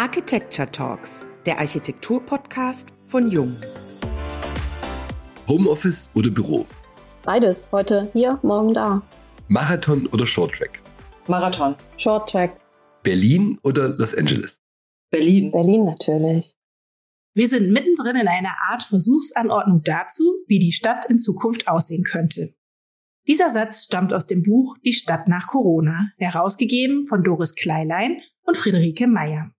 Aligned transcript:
Architecture 0.00 0.66
Talks, 0.72 1.22
der 1.44 1.58
Architektur-Podcast 1.58 2.88
von 3.08 3.30
Jung. 3.30 3.54
Homeoffice 5.46 6.08
oder 6.14 6.30
Büro? 6.30 6.64
Beides. 7.22 7.68
Heute 7.70 8.08
hier, 8.14 8.40
morgen 8.42 8.72
da. 8.72 9.02
Marathon 9.48 10.06
oder 10.06 10.26
Shorttrack? 10.26 10.80
Marathon. 11.28 11.76
Shorttrack. 11.98 12.58
Berlin 13.02 13.58
oder 13.62 13.90
Los 13.90 14.14
Angeles? 14.14 14.62
Berlin. 15.10 15.50
Berlin 15.52 15.84
natürlich. 15.84 16.54
Wir 17.34 17.50
sind 17.50 17.70
mittendrin 17.70 18.16
in 18.16 18.26
einer 18.26 18.56
Art 18.70 18.84
Versuchsanordnung 18.84 19.82
dazu, 19.82 20.22
wie 20.46 20.60
die 20.60 20.72
Stadt 20.72 21.10
in 21.10 21.20
Zukunft 21.20 21.68
aussehen 21.68 22.04
könnte. 22.04 22.54
Dieser 23.28 23.50
Satz 23.50 23.84
stammt 23.84 24.14
aus 24.14 24.26
dem 24.26 24.44
Buch 24.44 24.78
Die 24.82 24.94
Stadt 24.94 25.28
nach 25.28 25.46
Corona, 25.48 26.08
herausgegeben 26.16 27.06
von 27.06 27.22
Doris 27.22 27.54
Kleilein 27.54 28.22
und 28.46 28.56
Friederike 28.56 29.06
Meyer. 29.06 29.52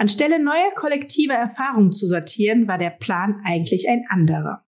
Anstelle 0.00 0.42
neuer 0.42 0.72
kollektiver 0.76 1.34
Erfahrungen 1.34 1.92
zu 1.92 2.06
sortieren, 2.06 2.66
war 2.66 2.78
der 2.78 2.88
Plan 2.88 3.42
eigentlich 3.44 3.86
ein 3.86 4.06
anderer. 4.08 4.64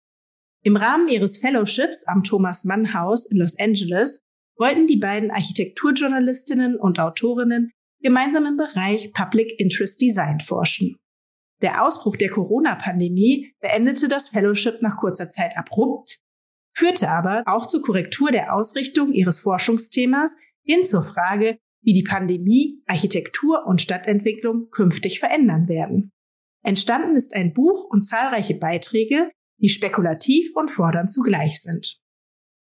Im 0.62 0.74
Rahmen 0.74 1.06
ihres 1.08 1.36
Fellowships 1.36 2.04
am 2.06 2.22
Thomas 2.22 2.64
Mann 2.64 2.94
Haus 2.94 3.26
in 3.26 3.36
Los 3.36 3.54
Angeles 3.58 4.22
wollten 4.56 4.86
die 4.86 4.96
beiden 4.96 5.30
Architekturjournalistinnen 5.30 6.76
und 6.76 6.98
Autorinnen 6.98 7.72
gemeinsam 8.00 8.46
im 8.46 8.56
Bereich 8.56 9.12
Public 9.12 9.60
Interest 9.60 10.00
Design 10.00 10.40
forschen. 10.40 10.96
Der 11.60 11.84
Ausbruch 11.84 12.16
der 12.16 12.30
Corona-Pandemie 12.30 13.52
beendete 13.60 14.08
das 14.08 14.30
Fellowship 14.30 14.80
nach 14.80 14.96
kurzer 14.96 15.28
Zeit 15.28 15.58
abrupt, 15.58 16.20
führte 16.74 17.10
aber 17.10 17.42
auch 17.44 17.66
zur 17.66 17.82
Korrektur 17.82 18.30
der 18.30 18.54
Ausrichtung 18.54 19.12
ihres 19.12 19.40
Forschungsthemas 19.40 20.34
hin 20.62 20.86
zur 20.86 21.02
Frage, 21.02 21.58
wie 21.82 21.92
die 21.92 22.02
Pandemie 22.02 22.82
Architektur 22.86 23.66
und 23.66 23.80
Stadtentwicklung 23.80 24.70
künftig 24.70 25.20
verändern 25.20 25.68
werden. 25.68 26.10
Entstanden 26.62 27.16
ist 27.16 27.34
ein 27.34 27.54
Buch 27.54 27.84
und 27.90 28.02
zahlreiche 28.02 28.54
Beiträge, 28.54 29.30
die 29.60 29.68
spekulativ 29.68 30.50
und 30.54 30.70
fordernd 30.70 31.12
zugleich 31.12 31.62
sind. 31.62 31.98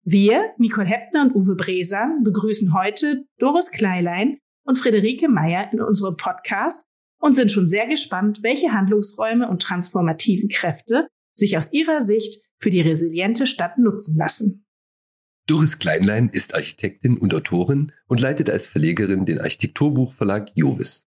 Wir, 0.04 0.54
Nicole 0.58 0.88
Heppner 0.88 1.24
und 1.24 1.36
Uwe 1.36 1.56
Bresan, 1.56 2.24
begrüßen 2.24 2.74
heute 2.74 3.26
Doris 3.38 3.72
Kleilein 3.72 4.38
und 4.64 4.78
Friederike 4.78 5.28
Meyer 5.28 5.72
in 5.72 5.82
unserem 5.82 6.16
Podcast 6.16 6.82
und 7.20 7.36
sind 7.36 7.52
schon 7.52 7.68
sehr 7.68 7.88
gespannt, 7.88 8.40
welche 8.42 8.72
Handlungsräume 8.72 9.50
und 9.50 9.62
transformativen 9.62 10.50
Kräfte 10.50 11.08
sich 11.36 11.58
aus 11.58 11.72
ihrer 11.72 12.02
Sicht 12.02 12.42
für 12.60 12.70
die 12.70 12.82
resiliente 12.82 13.46
Stadt 13.46 13.78
nutzen 13.78 14.16
lassen. 14.16 14.66
Doris 15.50 15.80
Kleinlein 15.80 16.30
ist 16.30 16.54
Architektin 16.54 17.18
und 17.18 17.34
Autorin 17.34 17.92
und 18.06 18.22
leitet 18.22 18.52
als 18.52 18.68
Verlegerin 18.68 19.26
den 19.26 19.40
Architekturbuchverlag 19.40 20.52
Jovis. 20.54 21.08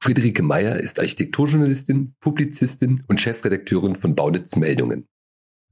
Friederike 0.00 0.44
Meyer 0.44 0.76
ist 0.76 1.00
Architekturjournalistin, 1.00 2.14
Publizistin 2.20 3.04
und 3.08 3.20
Chefredakteurin 3.20 3.96
von 3.96 4.14
Baunitz 4.14 4.54
Meldungen. 4.54 5.08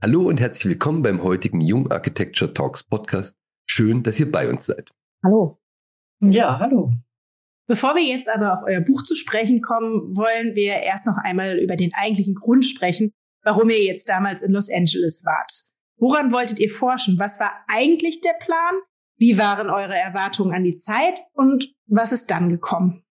Hallo 0.02 0.22
und 0.22 0.40
herzlich 0.40 0.64
willkommen 0.64 1.04
beim 1.04 1.22
heutigen 1.22 1.60
Jung 1.60 1.88
Architecture 1.92 2.52
Talks 2.52 2.82
Podcast. 2.82 3.36
Schön, 3.66 4.02
dass 4.02 4.18
ihr 4.18 4.28
bei 4.28 4.50
uns 4.50 4.66
seid. 4.66 4.90
Hallo. 5.24 5.60
Ja, 6.20 6.58
hallo. 6.58 6.92
Bevor 7.68 7.94
wir 7.94 8.02
jetzt 8.02 8.28
aber 8.28 8.54
auf 8.54 8.64
euer 8.66 8.80
Buch 8.80 9.04
zu 9.04 9.14
sprechen 9.14 9.62
kommen, 9.62 10.16
wollen 10.16 10.56
wir 10.56 10.80
erst 10.80 11.06
noch 11.06 11.16
einmal 11.22 11.60
über 11.60 11.76
den 11.76 11.92
eigentlichen 11.94 12.34
Grund 12.34 12.64
sprechen, 12.64 13.12
warum 13.44 13.70
ihr 13.70 13.84
jetzt 13.84 14.08
damals 14.08 14.42
in 14.42 14.50
Los 14.50 14.68
Angeles 14.68 15.22
wart. 15.24 15.69
Woran 16.00 16.32
wolltet 16.32 16.58
ihr 16.58 16.70
forschen? 16.70 17.18
Was 17.18 17.38
war 17.38 17.52
eigentlich 17.68 18.20
der 18.22 18.34
Plan? 18.40 18.74
Wie 19.18 19.36
waren 19.36 19.68
eure 19.68 19.96
Erwartungen 19.96 20.54
an 20.54 20.64
die 20.64 20.76
Zeit 20.76 21.20
und 21.34 21.74
was 21.86 22.10
ist 22.10 22.30
dann 22.30 22.48
gekommen? 22.48 23.04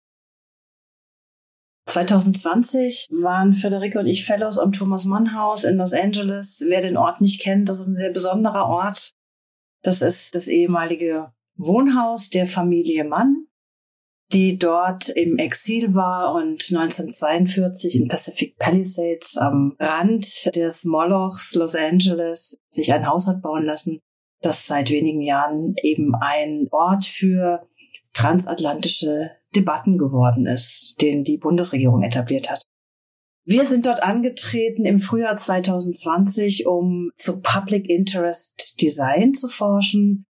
2020 1.85 3.07
waren 3.11 3.53
Frederike 3.53 3.99
und 3.99 4.07
ich 4.07 4.25
Fellows 4.25 4.57
am 4.57 4.71
Thomas 4.71 5.05
Mann 5.05 5.35
Haus 5.35 5.63
in 5.63 5.77
Los 5.77 5.93
Angeles. 5.93 6.63
Wer 6.67 6.81
den 6.81 6.97
Ort 6.97 7.21
nicht 7.21 7.41
kennt, 7.41 7.69
das 7.69 7.79
ist 7.79 7.87
ein 7.87 7.95
sehr 7.95 8.11
besonderer 8.11 8.67
Ort. 8.67 9.13
Das 9.83 10.01
ist 10.01 10.33
das 10.33 10.47
ehemalige 10.47 11.31
Wohnhaus 11.55 12.29
der 12.29 12.47
Familie 12.47 13.03
Mann 13.03 13.48
die 14.31 14.57
dort 14.57 15.09
im 15.09 15.37
Exil 15.37 15.95
war 15.95 16.33
und 16.35 16.63
1942 16.71 17.95
in 17.95 18.07
Pacific 18.07 18.57
Palisades 18.57 19.37
am 19.37 19.75
Rand 19.79 20.55
des 20.55 20.83
Molochs 20.83 21.55
Los 21.55 21.75
Angeles 21.75 22.59
sich 22.69 22.93
ein 22.93 23.07
Haus 23.07 23.25
hat 23.25 23.41
bauen 23.41 23.65
lassen, 23.65 23.99
das 24.41 24.67
seit 24.67 24.89
wenigen 24.89 25.21
Jahren 25.21 25.73
eben 25.81 26.13
ein 26.19 26.67
Ort 26.71 27.05
für 27.05 27.67
transatlantische 28.13 29.31
Debatten 29.55 29.97
geworden 29.97 30.45
ist, 30.45 30.95
den 31.01 31.23
die 31.23 31.37
Bundesregierung 31.37 32.03
etabliert 32.03 32.51
hat. 32.51 32.61
Wir 33.45 33.65
sind 33.65 33.87
dort 33.87 34.03
angetreten 34.03 34.85
im 34.85 34.99
Frühjahr 34.99 35.35
2020, 35.35 36.67
um 36.67 37.09
zu 37.15 37.41
Public 37.41 37.89
Interest 37.89 38.79
Design 38.79 39.33
zu 39.33 39.47
forschen. 39.47 40.25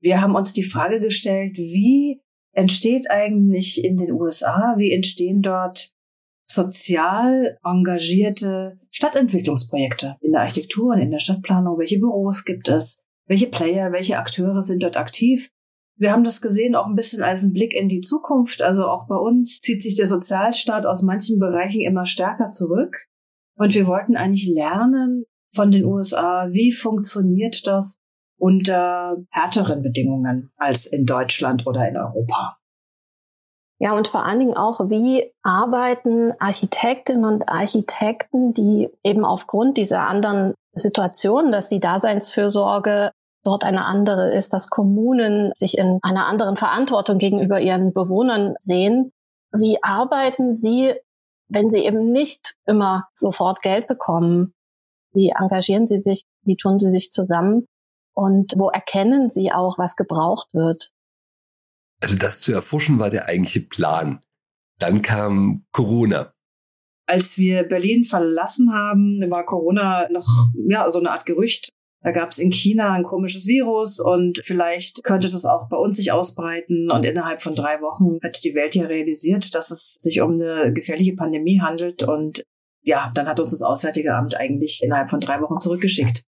Wir 0.00 0.20
haben 0.20 0.34
uns 0.34 0.52
die 0.52 0.64
Frage 0.64 0.98
gestellt, 1.00 1.56
wie 1.56 2.22
entsteht 2.52 3.10
eigentlich 3.10 3.84
in 3.84 3.96
den 3.96 4.12
USA? 4.12 4.74
Wie 4.76 4.92
entstehen 4.92 5.42
dort 5.42 5.92
sozial 6.46 7.58
engagierte 7.64 8.78
Stadtentwicklungsprojekte 8.90 10.16
in 10.20 10.32
der 10.32 10.42
Architektur 10.42 10.94
und 10.94 11.00
in 11.00 11.10
der 11.10 11.20
Stadtplanung? 11.20 11.78
Welche 11.78 11.98
Büros 11.98 12.44
gibt 12.44 12.68
es? 12.68 13.02
Welche 13.26 13.46
Player, 13.46 13.92
welche 13.92 14.18
Akteure 14.18 14.62
sind 14.62 14.82
dort 14.82 14.96
aktiv? 14.96 15.50
Wir 15.96 16.12
haben 16.12 16.24
das 16.24 16.40
gesehen 16.40 16.74
auch 16.74 16.86
ein 16.86 16.94
bisschen 16.94 17.22
als 17.22 17.42
ein 17.42 17.52
Blick 17.52 17.74
in 17.74 17.88
die 17.88 18.00
Zukunft. 18.00 18.62
Also 18.62 18.86
auch 18.86 19.06
bei 19.06 19.16
uns 19.16 19.60
zieht 19.60 19.82
sich 19.82 19.94
der 19.94 20.06
Sozialstaat 20.06 20.86
aus 20.86 21.02
manchen 21.02 21.38
Bereichen 21.38 21.82
immer 21.82 22.06
stärker 22.06 22.50
zurück. 22.50 23.06
Und 23.56 23.74
wir 23.74 23.86
wollten 23.86 24.16
eigentlich 24.16 24.48
lernen 24.48 25.24
von 25.54 25.70
den 25.70 25.84
USA, 25.84 26.48
wie 26.50 26.72
funktioniert 26.72 27.66
das 27.66 27.99
unter 28.40 29.16
härteren 29.30 29.82
Bedingungen 29.82 30.50
als 30.56 30.86
in 30.86 31.06
Deutschland 31.06 31.66
oder 31.66 31.88
in 31.88 31.96
Europa. 31.96 32.56
Ja, 33.78 33.96
und 33.96 34.08
vor 34.08 34.26
allen 34.26 34.40
Dingen 34.40 34.56
auch, 34.56 34.90
wie 34.90 35.32
arbeiten 35.42 36.32
Architektinnen 36.38 37.24
und 37.24 37.48
Architekten, 37.48 38.52
die 38.52 38.90
eben 39.02 39.24
aufgrund 39.24 39.78
dieser 39.78 40.02
anderen 40.02 40.54
Situation, 40.72 41.50
dass 41.50 41.70
die 41.70 41.80
Daseinsfürsorge 41.80 43.10
dort 43.42 43.64
eine 43.64 43.86
andere 43.86 44.32
ist, 44.34 44.52
dass 44.52 44.68
Kommunen 44.68 45.52
sich 45.54 45.78
in 45.78 45.98
einer 46.02 46.26
anderen 46.26 46.56
Verantwortung 46.56 47.18
gegenüber 47.18 47.60
ihren 47.60 47.92
Bewohnern 47.92 48.54
sehen. 48.58 49.12
Wie 49.52 49.82
arbeiten 49.82 50.52
sie, 50.52 50.94
wenn 51.48 51.70
sie 51.70 51.84
eben 51.84 52.12
nicht 52.12 52.56
immer 52.66 53.08
sofort 53.14 53.62
Geld 53.62 53.86
bekommen? 53.86 54.52
Wie 55.12 55.32
engagieren 55.34 55.86
sie 55.86 55.98
sich? 55.98 56.22
Wie 56.44 56.56
tun 56.56 56.78
sie 56.78 56.90
sich 56.90 57.10
zusammen? 57.10 57.66
Und 58.20 58.52
wo 58.58 58.68
erkennen 58.68 59.30
Sie 59.30 59.50
auch, 59.50 59.78
was 59.78 59.96
gebraucht 59.96 60.52
wird? 60.52 60.90
Also 62.02 62.16
das 62.16 62.40
zu 62.40 62.52
erforschen 62.52 62.98
war 62.98 63.08
der 63.08 63.24
eigentliche 63.28 63.62
Plan. 63.62 64.20
Dann 64.78 65.00
kam 65.00 65.64
Corona. 65.72 66.34
Als 67.06 67.38
wir 67.38 67.64
Berlin 67.64 68.04
verlassen 68.04 68.74
haben, 68.74 69.24
war 69.30 69.46
Corona 69.46 70.06
noch 70.10 70.28
ja 70.68 70.90
so 70.90 70.98
eine 70.98 71.12
Art 71.12 71.24
Gerücht. 71.24 71.70
Da 72.02 72.12
gab 72.12 72.30
es 72.30 72.38
in 72.38 72.52
China 72.52 72.92
ein 72.92 73.04
komisches 73.04 73.46
Virus 73.46 74.00
und 74.00 74.42
vielleicht 74.44 75.02
könnte 75.02 75.30
das 75.30 75.46
auch 75.46 75.70
bei 75.70 75.78
uns 75.78 75.96
sich 75.96 76.12
ausbreiten. 76.12 76.90
Und 76.90 77.06
innerhalb 77.06 77.40
von 77.40 77.54
drei 77.54 77.80
Wochen 77.80 78.18
hat 78.22 78.44
die 78.44 78.54
Welt 78.54 78.74
ja 78.74 78.84
realisiert, 78.84 79.54
dass 79.54 79.70
es 79.70 79.94
sich 79.98 80.20
um 80.20 80.32
eine 80.32 80.74
gefährliche 80.74 81.16
Pandemie 81.16 81.62
handelt. 81.62 82.02
Und 82.02 82.44
ja, 82.82 83.10
dann 83.14 83.28
hat 83.28 83.40
uns 83.40 83.52
das 83.52 83.62
Auswärtige 83.62 84.14
Amt 84.14 84.36
eigentlich 84.36 84.80
innerhalb 84.82 85.08
von 85.08 85.20
drei 85.20 85.40
Wochen 85.40 85.58
zurückgeschickt. 85.58 86.24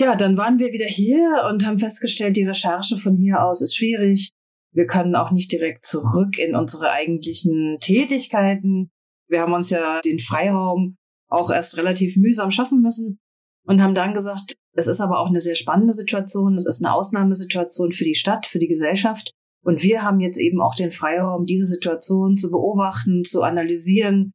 Ja, 0.00 0.16
dann 0.16 0.36
waren 0.36 0.58
wir 0.58 0.72
wieder 0.72 0.86
hier 0.86 1.46
und 1.50 1.66
haben 1.66 1.78
festgestellt, 1.78 2.36
die 2.36 2.46
Recherche 2.46 2.96
von 2.96 3.16
hier 3.16 3.44
aus 3.44 3.60
ist 3.60 3.76
schwierig. 3.76 4.30
Wir 4.74 4.86
können 4.86 5.14
auch 5.14 5.30
nicht 5.30 5.52
direkt 5.52 5.84
zurück 5.84 6.38
in 6.38 6.56
unsere 6.56 6.90
eigentlichen 6.90 7.76
Tätigkeiten. 7.80 8.90
Wir 9.28 9.40
haben 9.40 9.52
uns 9.52 9.68
ja 9.70 10.00
den 10.00 10.18
Freiraum 10.18 10.96
auch 11.28 11.50
erst 11.50 11.76
relativ 11.76 12.16
mühsam 12.16 12.50
schaffen 12.50 12.80
müssen 12.80 13.18
und 13.64 13.82
haben 13.82 13.94
dann 13.94 14.14
gesagt, 14.14 14.54
es 14.74 14.86
ist 14.86 15.00
aber 15.00 15.20
auch 15.20 15.28
eine 15.28 15.40
sehr 15.40 15.54
spannende 15.54 15.92
Situation. 15.92 16.54
Es 16.54 16.66
ist 16.66 16.82
eine 16.82 16.94
Ausnahmesituation 16.94 17.92
für 17.92 18.04
die 18.04 18.14
Stadt, 18.14 18.46
für 18.46 18.58
die 18.58 18.68
Gesellschaft. 18.68 19.32
Und 19.62 19.82
wir 19.82 20.02
haben 20.02 20.20
jetzt 20.20 20.38
eben 20.38 20.60
auch 20.60 20.74
den 20.74 20.90
Freiraum, 20.90 21.44
diese 21.44 21.66
Situation 21.66 22.36
zu 22.36 22.50
beobachten, 22.50 23.24
zu 23.24 23.42
analysieren, 23.42 24.32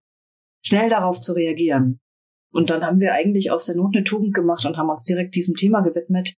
schnell 0.64 0.90
darauf 0.90 1.20
zu 1.20 1.34
reagieren. 1.34 2.00
Und 2.58 2.72
dann 2.72 2.84
haben 2.84 3.00
wir 3.00 3.14
eigentlich 3.14 3.52
aus 3.52 3.68
der 3.68 3.76
Not 3.76 3.96
eine 3.96 4.04
Tugend 4.04 4.34
gemacht 4.34 4.66
und 4.66 4.78
haben 4.78 4.90
uns 4.90 5.04
direkt 5.04 5.36
diesem 5.36 5.54
Thema 5.54 5.82
gewidmet, 5.82 6.34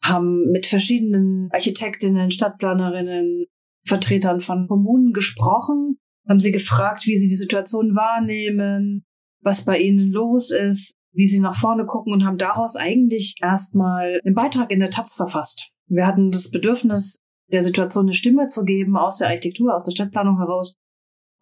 haben 0.00 0.52
mit 0.52 0.66
verschiedenen 0.66 1.48
Architektinnen, 1.50 2.30
Stadtplanerinnen, 2.30 3.46
Vertretern 3.84 4.40
von 4.40 4.68
Kommunen 4.68 5.12
gesprochen, 5.12 5.98
haben 6.28 6.38
sie 6.38 6.52
gefragt, 6.52 7.08
wie 7.08 7.16
sie 7.16 7.28
die 7.28 7.34
Situation 7.34 7.96
wahrnehmen, 7.96 9.04
was 9.40 9.64
bei 9.64 9.80
ihnen 9.80 10.12
los 10.12 10.52
ist, 10.52 10.94
wie 11.12 11.26
sie 11.26 11.40
nach 11.40 11.58
vorne 11.58 11.86
gucken 11.86 12.12
und 12.12 12.24
haben 12.24 12.38
daraus 12.38 12.76
eigentlich 12.76 13.34
erstmal 13.42 14.20
einen 14.24 14.36
Beitrag 14.36 14.70
in 14.70 14.78
der 14.78 14.90
Taz 14.90 15.14
verfasst. 15.14 15.72
Wir 15.88 16.06
hatten 16.06 16.30
das 16.30 16.52
Bedürfnis, 16.52 17.16
der 17.50 17.64
Situation 17.64 18.04
eine 18.04 18.14
Stimme 18.14 18.46
zu 18.46 18.62
geben 18.62 18.96
aus 18.96 19.18
der 19.18 19.26
Architektur, 19.26 19.74
aus 19.74 19.86
der 19.86 19.90
Stadtplanung 19.90 20.38
heraus 20.38 20.76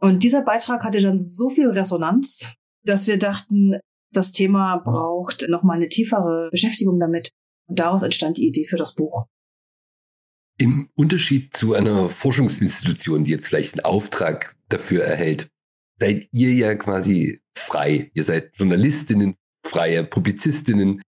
Und 0.00 0.22
dieser 0.22 0.42
Beitrag 0.42 0.84
hatte 0.84 1.02
dann 1.02 1.20
so 1.20 1.50
viel 1.50 1.68
Resonanz, 1.68 2.46
dass 2.82 3.06
wir 3.06 3.18
dachten, 3.18 3.78
das 4.12 4.32
Thema 4.32 4.76
braucht 4.78 5.48
nochmal 5.48 5.76
eine 5.76 5.88
tiefere 5.88 6.48
Beschäftigung 6.50 6.98
damit. 6.98 7.30
Und 7.68 7.78
daraus 7.78 8.02
entstand 8.02 8.38
die 8.38 8.46
Idee 8.46 8.64
für 8.64 8.76
das 8.76 8.94
Buch. 8.94 9.26
Im 10.58 10.88
Unterschied 10.94 11.54
zu 11.54 11.74
einer 11.74 12.08
Forschungsinstitution, 12.08 13.24
die 13.24 13.32
jetzt 13.32 13.46
vielleicht 13.46 13.74
einen 13.74 13.84
Auftrag 13.84 14.56
dafür 14.68 15.04
erhält, 15.04 15.50
seid 15.98 16.28
ihr 16.32 16.52
ja 16.52 16.74
quasi 16.74 17.40
frei. 17.54 18.10
Ihr 18.14 18.24
seid 18.24 18.56
Journalistinnen, 18.56 19.34
freie 19.64 20.04
Publizistinnen. 20.04 21.02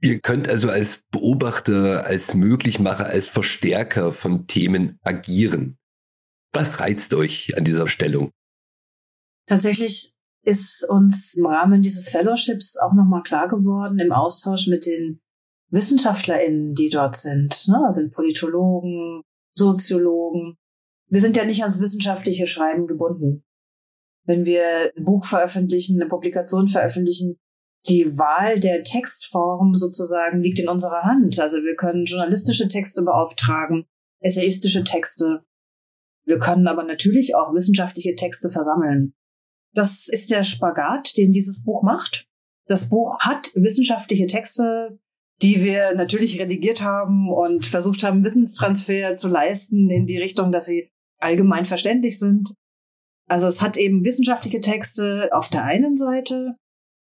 Ihr 0.00 0.20
könnt 0.20 0.48
also 0.48 0.68
als 0.68 1.02
Beobachter, 1.10 2.06
als 2.06 2.34
Möglichmacher, 2.34 3.06
als 3.06 3.28
Verstärker 3.28 4.12
von 4.12 4.46
Themen 4.46 4.98
agieren. 5.02 5.78
Was 6.52 6.80
reizt 6.80 7.14
euch 7.14 7.56
an 7.56 7.64
dieser 7.64 7.88
Stellung? 7.88 8.30
Tatsächlich 9.46 10.11
ist 10.44 10.84
uns 10.88 11.34
im 11.34 11.46
Rahmen 11.46 11.82
dieses 11.82 12.08
Fellowships 12.08 12.76
auch 12.76 12.92
nochmal 12.92 13.22
klar 13.22 13.48
geworden 13.48 13.98
im 13.98 14.12
Austausch 14.12 14.66
mit 14.66 14.86
den 14.86 15.20
WissenschaftlerInnen, 15.70 16.74
die 16.74 16.88
dort 16.88 17.16
sind. 17.16 17.66
Ne? 17.68 17.80
Da 17.84 17.92
sind 17.92 18.12
Politologen, 18.12 19.22
Soziologen. 19.54 20.56
Wir 21.08 21.20
sind 21.20 21.36
ja 21.36 21.44
nicht 21.44 21.62
ans 21.62 21.80
wissenschaftliche 21.80 22.46
Schreiben 22.46 22.86
gebunden. 22.86 23.44
Wenn 24.24 24.44
wir 24.44 24.92
ein 24.96 25.04
Buch 25.04 25.24
veröffentlichen, 25.24 26.00
eine 26.00 26.08
Publikation 26.08 26.68
veröffentlichen, 26.68 27.38
die 27.88 28.16
Wahl 28.16 28.60
der 28.60 28.84
Textform 28.84 29.74
sozusagen 29.74 30.40
liegt 30.40 30.60
in 30.60 30.68
unserer 30.68 31.02
Hand. 31.02 31.38
Also 31.40 31.58
wir 31.58 31.74
können 31.74 32.04
journalistische 32.04 32.68
Texte 32.68 33.02
beauftragen, 33.02 33.86
essayistische 34.20 34.84
Texte. 34.84 35.44
Wir 36.24 36.38
können 36.38 36.68
aber 36.68 36.84
natürlich 36.84 37.34
auch 37.34 37.52
wissenschaftliche 37.52 38.14
Texte 38.14 38.50
versammeln. 38.50 39.14
Das 39.74 40.08
ist 40.08 40.30
der 40.30 40.42
Spagat, 40.42 41.16
den 41.16 41.32
dieses 41.32 41.64
Buch 41.64 41.82
macht. 41.82 42.26
Das 42.66 42.88
Buch 42.88 43.20
hat 43.20 43.50
wissenschaftliche 43.54 44.26
Texte, 44.26 44.98
die 45.40 45.62
wir 45.62 45.94
natürlich 45.94 46.40
redigiert 46.40 46.82
haben 46.82 47.32
und 47.32 47.66
versucht 47.66 48.02
haben, 48.02 48.24
Wissenstransfer 48.24 49.14
zu 49.14 49.28
leisten 49.28 49.90
in 49.90 50.06
die 50.06 50.18
Richtung, 50.18 50.52
dass 50.52 50.66
sie 50.66 50.90
allgemein 51.18 51.64
verständlich 51.64 52.18
sind. 52.18 52.54
Also 53.28 53.46
es 53.46 53.60
hat 53.60 53.76
eben 53.76 54.04
wissenschaftliche 54.04 54.60
Texte 54.60 55.30
auf 55.32 55.48
der 55.48 55.64
einen 55.64 55.96
Seite 55.96 56.56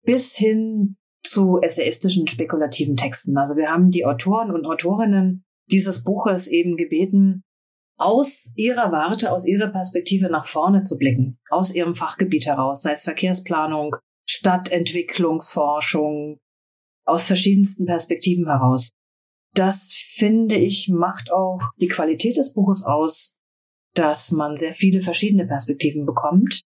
bis 0.04 0.36
hin 0.36 0.96
zu 1.24 1.60
essayistischen, 1.62 2.28
spekulativen 2.28 2.96
Texten. 2.96 3.38
Also 3.38 3.58
wir 3.58 3.70
haben 3.70 3.90
die 3.90 4.06
Autoren 4.06 4.52
und 4.52 4.66
Autorinnen 4.66 5.44
dieses 5.70 6.04
Buches 6.04 6.48
eben 6.48 6.78
gebeten, 6.78 7.44
aus 8.00 8.52
ihrer 8.56 8.92
Warte, 8.92 9.32
aus 9.32 9.46
ihrer 9.46 9.72
Perspektive 9.72 10.30
nach 10.30 10.46
vorne 10.46 10.84
zu 10.84 10.98
blicken, 10.98 11.40
aus 11.50 11.74
ihrem 11.74 11.96
Fachgebiet 11.96 12.46
heraus, 12.46 12.82
sei 12.82 12.94
es 12.94 13.04
Verkehrsplanung, 13.04 13.96
Stadtentwicklungsforschung, 14.28 16.40
aus 17.06 17.28
verschiedensten 17.28 17.86
Perspektiven 17.86 18.48
heraus. 18.48 18.90
Das 19.54 19.94
finde 20.16 20.56
ich 20.56 20.90
macht 20.90 21.32
auch 21.32 21.62
die 21.78 21.88
Qualität 21.88 22.38
des 22.38 22.54
Buches 22.54 22.84
aus, 22.84 23.36
dass 23.96 24.32
man 24.32 24.56
sehr 24.56 24.74
viele 24.74 25.02
verschiedene 25.02 25.46
Perspektiven 25.46 26.06
bekommt 26.06 26.62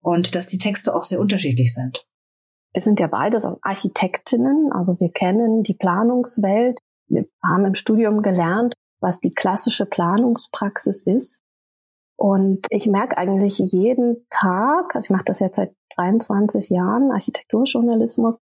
und 0.00 0.34
dass 0.34 0.46
die 0.46 0.58
Texte 0.58 0.94
auch 0.94 1.04
sehr 1.04 1.20
unterschiedlich 1.20 1.74
sind. 1.74 2.06
Wir 2.72 2.82
sind 2.82 3.00
ja 3.00 3.08
beides 3.08 3.46
Architektinnen, 3.62 4.70
also 4.72 4.98
wir 5.00 5.10
kennen 5.10 5.62
die 5.62 5.74
Planungswelt. 5.74 6.78
Wir 7.08 7.26
haben 7.42 7.64
im 7.64 7.74
Studium 7.74 8.22
gelernt, 8.22 8.74
was 9.00 9.20
die 9.20 9.32
klassische 9.32 9.86
Planungspraxis 9.86 11.02
ist. 11.06 11.42
Und 12.16 12.66
ich 12.70 12.86
merke 12.86 13.16
eigentlich 13.16 13.58
jeden 13.58 14.26
Tag, 14.28 14.94
also 14.94 15.06
ich 15.06 15.10
mache 15.10 15.24
das 15.24 15.38
jetzt 15.38 15.56
seit 15.56 15.72
23 15.96 16.70
Jahren, 16.70 17.12
Architekturjournalismus, 17.12 18.38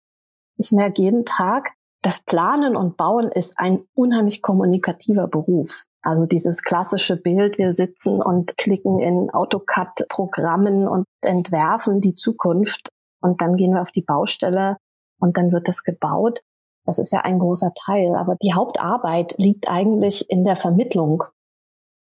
ich 0.59 0.73
merke 0.73 1.01
jeden 1.01 1.25
Tag, 1.25 1.73
das 2.03 2.25
Planen 2.25 2.77
und 2.77 2.97
Bauen 2.97 3.31
ist 3.31 3.59
ein 3.59 3.85
unheimlich 3.95 4.43
kommunikativer 4.43 5.29
Beruf. 5.29 5.85
Also 6.03 6.27
dieses 6.27 6.63
klassische 6.63 7.17
Bild, 7.17 7.59
wir 7.59 7.73
sitzen 7.73 8.21
und 8.21 8.57
klicken 8.57 8.99
in 8.99 9.31
AutoCAD-Programmen 9.33 10.89
und 10.89 11.07
entwerfen 11.25 12.01
die 12.01 12.17
Zukunft 12.17 12.89
und 13.21 13.41
dann 13.41 13.57
gehen 13.57 13.73
wir 13.73 13.83
auf 13.83 13.93
die 13.93 14.03
Baustelle 14.03 14.77
und 15.21 15.37
dann 15.37 15.53
wird 15.53 15.69
das 15.69 15.85
gebaut. 15.85 16.41
Das 16.85 16.99
ist 16.99 17.13
ja 17.13 17.21
ein 17.21 17.39
großer 17.39 17.73
Teil. 17.75 18.15
Aber 18.17 18.37
die 18.43 18.55
Hauptarbeit 18.55 19.35
liegt 19.39 19.71
eigentlich 19.71 20.29
in 20.31 20.45
der 20.45 20.57
Vermittlung. 20.57 21.25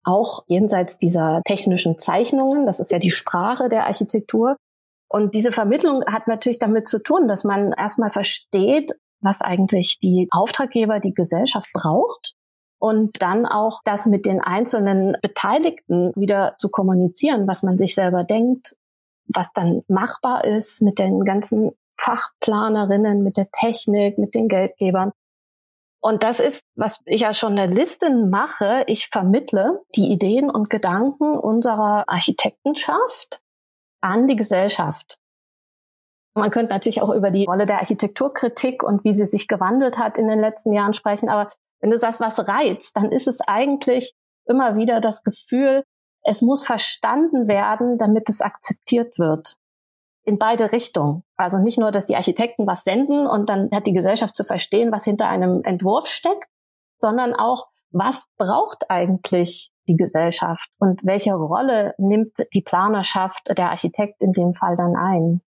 Auch 0.05 0.45
jenseits 0.47 0.99
dieser 0.99 1.43
technischen 1.45 1.99
Zeichnungen. 1.99 2.67
Das 2.67 2.81
ist 2.81 2.93
ja 2.93 2.99
die 2.99 3.11
Sprache 3.11 3.69
der 3.69 3.87
Architektur. 3.87 4.57
Und 5.09 5.35
diese 5.35 5.53
Vermittlung 5.53 6.05
hat 6.07 6.29
natürlich 6.29 6.59
damit 6.59 6.87
zu 6.87 7.03
tun, 7.03 7.29
dass 7.29 7.45
man 7.45 7.73
erstmal 7.73 8.11
versteht, 8.11 8.93
was 9.21 9.41
eigentlich 9.41 9.99
die 10.01 10.29
Auftraggeber, 10.31 11.01
die 11.01 11.15
Gesellschaft 11.15 11.71
braucht. 11.73 12.35
Und 12.81 13.21
dann 13.21 13.45
auch 13.45 13.81
das 13.85 14.07
mit 14.07 14.25
den 14.25 14.41
einzelnen 14.41 15.17
Beteiligten 15.21 16.13
wieder 16.15 16.55
zu 16.59 16.69
kommunizieren, 16.69 17.49
was 17.49 17.65
man 17.65 17.77
sich 17.77 17.95
selber 17.95 18.23
denkt, 18.23 18.77
was 19.27 19.53
dann 19.53 19.83
machbar 19.89 20.45
ist 20.45 20.81
mit 20.81 20.99
den 21.01 21.25
ganzen 21.25 21.73
Fachplanerinnen, 21.99 23.23
mit 23.23 23.37
der 23.37 23.51
Technik, 23.51 24.19
mit 24.19 24.35
den 24.35 24.49
Geldgebern. 24.49 25.13
Und 26.01 26.23
das 26.23 26.39
ist, 26.39 26.63
was 26.77 27.01
ich 27.07 27.27
als 27.27 27.41
Journalistin 27.41 28.31
mache. 28.31 28.85
Ich 28.87 29.09
vermittle 29.09 29.83
die 29.97 30.13
Ideen 30.13 30.49
und 30.49 30.71
Gedanken 30.71 31.37
unserer 31.37 32.05
Architektenschaft 32.07 33.41
an 34.01 34.27
die 34.27 34.37
Gesellschaft. 34.37 35.19
Man 36.35 36.53
könnte 36.53 36.73
natürlich 36.73 37.03
auch 37.03 37.13
über 37.13 37.33
die 37.33 37.47
Rolle 37.47 37.67
der 37.67 37.81
Architekturkritik 37.81 38.85
und 38.85 39.03
wie 39.03 39.13
sie 39.13 39.27
sich 39.27 39.49
gewandelt 39.49 39.99
hat 39.99 40.19
in 40.19 40.29
den 40.29 40.41
letzten 40.41 40.73
Jahren 40.73 40.93
sprechen. 40.93 41.29
Aber 41.29 41.51
wenn 41.81 41.91
du 41.91 41.99
sagst, 41.99 42.21
was 42.21 42.47
reizt, 42.47 42.97
dann 42.97 43.11
ist 43.11 43.27
es 43.27 43.41
eigentlich 43.41 44.15
immer 44.47 44.77
wieder 44.77 45.01
das 45.01 45.25
Gefühl, 45.25 45.83
es 46.23 46.43
muss 46.43 46.65
verstanden 46.65 47.49
werden, 47.49 47.99
damit 47.99 48.29
es 48.29 48.41
akzeptiert 48.41 49.19
wird 49.19 49.57
in 50.29 50.39
beide 50.39 50.73
Richtungen. 50.73 51.25
Also 51.37 51.59
nicht 51.59 51.79
nur, 51.79 51.91
dass 51.91 52.07
die 52.07 52.17
Architekten 52.17 52.67
was 52.67 52.85
senden 52.85 53.27
und 53.27 53.49
dann 53.49 53.71
hat 53.73 53.87
die 53.87 53.95
Gesellschaft 53.95 54.37
zu 54.37 54.45
verstehen, 54.45 54.93
was 54.93 55.05
hinter 55.05 55.29
einem 55.29 55.63
Entwurf 55.65 56.07
steckt, 56.07 56.49
sondern 57.01 57.33
auch, 57.33 57.69
was 57.91 58.27
braucht 58.37 58.91
eigentlich 58.91 59.73
die 59.89 59.97
Gesellschaft 59.97 60.69
und 60.79 61.01
welche 61.03 61.33
Rolle 61.33 61.95
nimmt 61.97 62.37
die 62.53 62.61
Planerschaft, 62.61 63.49
der 63.49 63.71
Architekt 63.71 64.23
in 64.23 64.33
dem 64.33 64.53
Fall 64.53 64.77
dann 64.77 64.95
ein? 64.95 65.41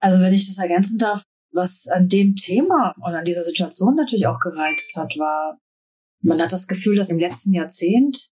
Also 0.00 0.20
wenn 0.20 0.34
ich 0.34 0.46
das 0.46 0.58
ergänzen 0.58 0.98
darf, 0.98 1.24
was 1.52 1.86
an 1.88 2.08
dem 2.08 2.36
Thema 2.36 2.94
und 2.98 3.14
an 3.14 3.24
dieser 3.24 3.44
Situation 3.44 3.94
natürlich 3.94 4.26
auch 4.26 4.38
gereizt 4.38 4.94
hat, 4.96 5.16
war, 5.18 5.58
man 6.22 6.40
hat 6.40 6.52
das 6.52 6.66
Gefühl, 6.66 6.96
dass 6.96 7.08
im 7.08 7.18
letzten 7.18 7.54
Jahrzehnt 7.54 8.30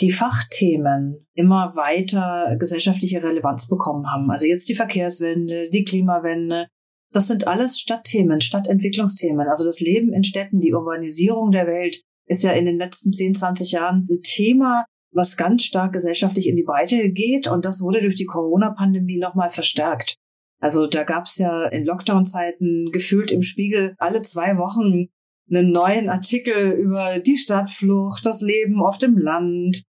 die 0.00 0.12
Fachthemen 0.12 1.26
immer 1.34 1.72
weiter 1.74 2.56
gesellschaftliche 2.58 3.22
Relevanz 3.22 3.66
bekommen 3.68 4.06
haben. 4.10 4.30
Also 4.30 4.46
jetzt 4.46 4.68
die 4.68 4.74
Verkehrswende, 4.74 5.70
die 5.70 5.84
Klimawende. 5.84 6.66
Das 7.12 7.28
sind 7.28 7.46
alles 7.46 7.78
Stadtthemen, 7.78 8.40
Stadtentwicklungsthemen. 8.40 9.48
Also 9.48 9.64
das 9.64 9.80
Leben 9.80 10.12
in 10.12 10.24
Städten, 10.24 10.60
die 10.60 10.74
Urbanisierung 10.74 11.50
der 11.50 11.66
Welt 11.66 12.02
ist 12.26 12.42
ja 12.42 12.52
in 12.52 12.66
den 12.66 12.78
letzten 12.78 13.12
10, 13.12 13.36
20 13.36 13.72
Jahren 13.72 14.06
ein 14.10 14.20
Thema, 14.22 14.84
was 15.12 15.36
ganz 15.36 15.64
stark 15.64 15.92
gesellschaftlich 15.92 16.46
in 16.46 16.56
die 16.56 16.64
Breite 16.64 17.10
geht. 17.10 17.48
Und 17.48 17.64
das 17.64 17.80
wurde 17.80 18.02
durch 18.02 18.16
die 18.16 18.26
Corona-Pandemie 18.26 19.18
nochmal 19.18 19.50
verstärkt. 19.50 20.16
Also 20.60 20.86
da 20.86 21.04
gab's 21.04 21.38
ja 21.38 21.66
in 21.68 21.84
Lockdown-Zeiten 21.84 22.90
gefühlt 22.92 23.30
im 23.30 23.42
Spiegel 23.42 23.94
alle 23.98 24.22
zwei 24.22 24.58
Wochen 24.58 25.08
einen 25.48 25.70
neuen 25.70 26.08
Artikel 26.08 26.72
über 26.72 27.18
die 27.18 27.36
Stadtflucht, 27.36 28.24
das 28.24 28.40
Leben 28.40 28.82
auf 28.82 28.98
dem 28.98 29.16
Land. 29.16 29.82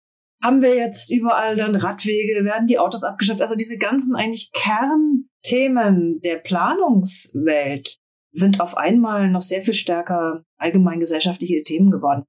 Haben 0.42 0.62
wir 0.62 0.75
jetzt 0.75 1.11
überall 1.11 1.56
dann 1.56 1.75
Radwege, 1.75 2.44
werden 2.44 2.66
die 2.66 2.78
Autos 2.78 3.02
abgeschafft? 3.02 3.40
Also 3.40 3.54
diese 3.54 3.78
ganzen 3.78 4.14
eigentlich 4.14 4.50
Kernthemen 4.52 6.20
der 6.20 6.37
Planungswelt 6.37 7.96
sind 8.30 8.61
auf 8.61 8.76
einmal 8.76 9.30
noch 9.30 9.42
sehr 9.42 9.62
viel 9.62 9.75
stärker 9.75 10.42
allgemein 10.58 11.00
gesellschaftliche 11.00 11.62
Themen 11.62 11.90
geworden. 11.90 12.25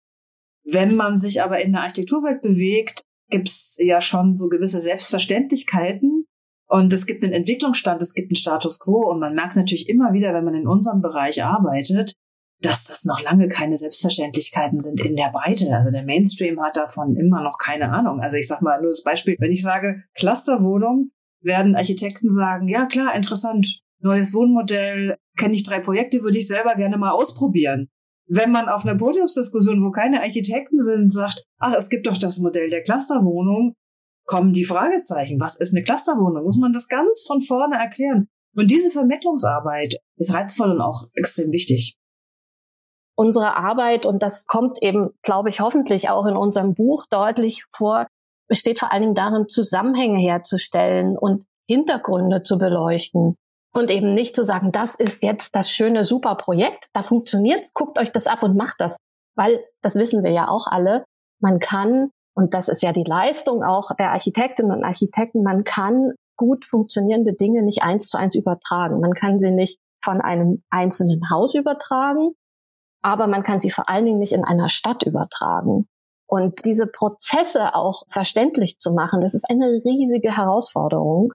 Wenn 0.64 0.96
man 0.96 1.18
sich 1.18 1.42
aber 1.42 1.62
in 1.62 1.74
der 1.74 1.82
Architekturwelt 1.82 2.42
bewegt, 2.42 3.02
gibt's 3.30 3.76
ja 3.80 4.02
schon 4.02 4.38
so 4.38 4.48
gewisse 4.50 4.80
Selbstverständlichkeiten, 4.80 6.26
und 6.68 6.92
es 6.94 7.06
gibt 7.06 7.24
einen 7.24 7.34
Entwicklungsstand, 7.34 8.02
es 8.02 8.14
gibt 8.14 8.32
einen 8.32 8.38
Status 8.38 8.80
quo 8.80 9.10
und 9.10 9.20
man 9.20 9.36
merkt 9.36 9.56
natürlich 9.56 9.88
immer 9.88 10.14
wieder, 10.14 10.34
wenn 10.34 10.46
man 10.46 10.56
in 10.56 10.68
unserem 10.68 11.02
Bereich 11.02 11.44
arbeitet, 11.44 12.14
dass 12.62 12.84
das 12.86 13.04
noch 13.04 13.22
lange 13.22 13.48
keine 13.48 13.76
Selbstverständlichkeiten 13.76 14.80
sind 14.80 15.02
in 15.02 15.16
der 15.16 15.32
Breite. 15.32 15.74
Also 15.74 15.92
der 15.92 16.04
Mainstream 16.04 16.62
hat 16.62 16.78
davon 16.78 17.16
immer 17.16 17.44
noch 17.44 17.58
keine 17.58 17.92
Ahnung. 17.92 18.20
Also 18.22 18.38
ich 18.38 18.48
sag 18.48 18.62
mal 18.62 18.82
nur 18.82 18.92
das 18.92 19.04
Beispiel, 19.04 19.36
wenn 19.40 19.52
ich 19.52 19.62
sage 19.62 20.04
Clusterwohnung, 20.16 21.12
werden 21.42 21.76
Architekten 21.76 22.30
sagen, 22.30 22.68
ja 22.68 22.86
klar, 22.88 23.16
interessant, 23.16 23.82
neues 24.00 24.34
Wohnmodell, 24.34 25.18
kenne 25.38 25.54
ich 25.54 25.64
drei 25.64 25.80
Projekte, 25.80 26.24
würde 26.24 26.38
ich 26.38 26.48
selber 26.48 26.76
gerne 26.76 26.98
mal 26.98 27.12
ausprobieren. 27.12 27.90
Wenn 28.28 28.52
man 28.52 28.70
auf 28.70 28.84
einer 28.84 28.98
Podiumsdiskussion, 28.98 29.84
wo 29.84 29.92
keine 29.92 30.22
Architekten 30.22 30.80
sind, 30.80 31.12
sagt, 31.12 31.46
ach, 31.60 31.76
es 31.78 31.90
gibt 31.90 32.08
doch 32.08 32.18
das 32.18 32.40
Modell 32.40 32.70
der 32.70 32.84
Clusterwohnung, 32.84 33.76
kommen 34.26 34.54
die 34.54 34.66
Fragezeichen. 34.66 35.40
Was 35.40 35.56
ist 35.56 35.76
eine 35.76 35.84
Clusterwohnung? 35.84 36.44
Muss 36.44 36.58
man 36.58 36.74
das 36.74 36.88
ganz 36.88 37.24
von 37.28 37.44
vorne 37.44 37.76
erklären. 37.76 38.28
Und 38.56 38.72
diese 38.72 38.90
Vermittlungsarbeit 38.90 39.98
ist 40.16 40.34
reizvoll 40.34 40.72
und 40.72 40.82
auch 40.82 41.10
extrem 41.14 41.52
wichtig. 41.52 41.98
Unsere 43.18 43.56
Arbeit, 43.56 44.06
und 44.06 44.22
das 44.22 44.46
kommt 44.46 44.82
eben, 44.82 45.12
glaube 45.22 45.50
ich, 45.50 45.62
hoffentlich 45.62 46.10
auch 46.10 46.26
in 46.26 46.36
unserem 46.36 46.74
Buch 46.74 47.06
deutlich 47.10 47.66
vor, 47.74 48.08
besteht 48.48 48.80
vor 48.80 48.92
allen 48.92 49.02
Dingen 49.02 49.16
darin, 49.16 49.48
Zusammenhänge 49.48 50.20
herzustellen 50.20 51.18
und 51.18 51.46
Hintergründe 51.68 52.44
zu 52.44 52.58
beleuchten. 52.58 53.36
Und 53.74 53.92
eben 53.92 54.14
nicht 54.14 54.36
zu 54.36 54.44
sagen, 54.44 54.72
das 54.72 54.96
ist 54.96 55.24
jetzt 55.24 55.56
das 55.56 55.70
schöne, 55.70 56.04
super 56.04 56.36
Projekt, 56.36 56.88
da 56.94 57.04
funktioniert, 57.04 57.66
guckt 57.74 58.00
euch 58.00 58.12
das 58.12 58.28
ab 58.28 58.44
und 58.44 58.56
macht 58.56 58.76
das. 58.80 58.98
Weil, 59.36 59.64
das 59.82 59.96
wissen 59.96 60.24
wir 60.24 60.32
ja 60.32 60.48
auch 60.48 60.68
alle, 60.68 61.04
man 61.42 61.60
kann, 61.60 62.10
und 62.36 62.54
das 62.54 62.70
ist 62.70 62.84
ja 62.84 62.94
die 62.94 63.04
Leistung 63.04 63.64
auch 63.64 63.92
der 63.98 64.12
Architektinnen 64.12 64.72
und 64.72 64.84
Architekten, 64.84 65.44
man 65.44 65.64
kann 65.64 66.14
gut 66.38 66.66
funktionierende 66.66 67.34
Dinge 67.34 67.64
nicht 67.64 67.84
eins 67.84 68.08
zu 68.08 68.18
eins 68.18 68.36
übertragen. 68.36 69.00
Man 69.00 69.14
kann 69.14 69.40
sie 69.40 69.52
nicht 69.52 69.80
von 70.04 70.22
einem 70.22 70.64
einzelnen 70.70 71.30
Haus 71.30 71.56
übertragen, 71.56 72.34
aber 73.06 73.28
man 73.28 73.44
kann 73.44 73.60
sie 73.60 73.70
vor 73.70 73.88
allen 73.88 74.06
Dingen 74.06 74.20
nicht 74.20 74.34
in 74.34 74.44
einer 74.44 74.70
Stadt 74.70 75.04
übertragen. 75.04 75.88
Und 76.28 76.66
diese 76.66 76.88
Prozesse 76.88 77.76
auch 77.76 78.04
verständlich 78.10 78.80
zu 78.80 78.94
machen, 78.94 79.22
das 79.22 79.36
ist 79.36 79.46
eine 79.50 79.82
riesige 79.86 80.36
Herausforderung 80.36 81.32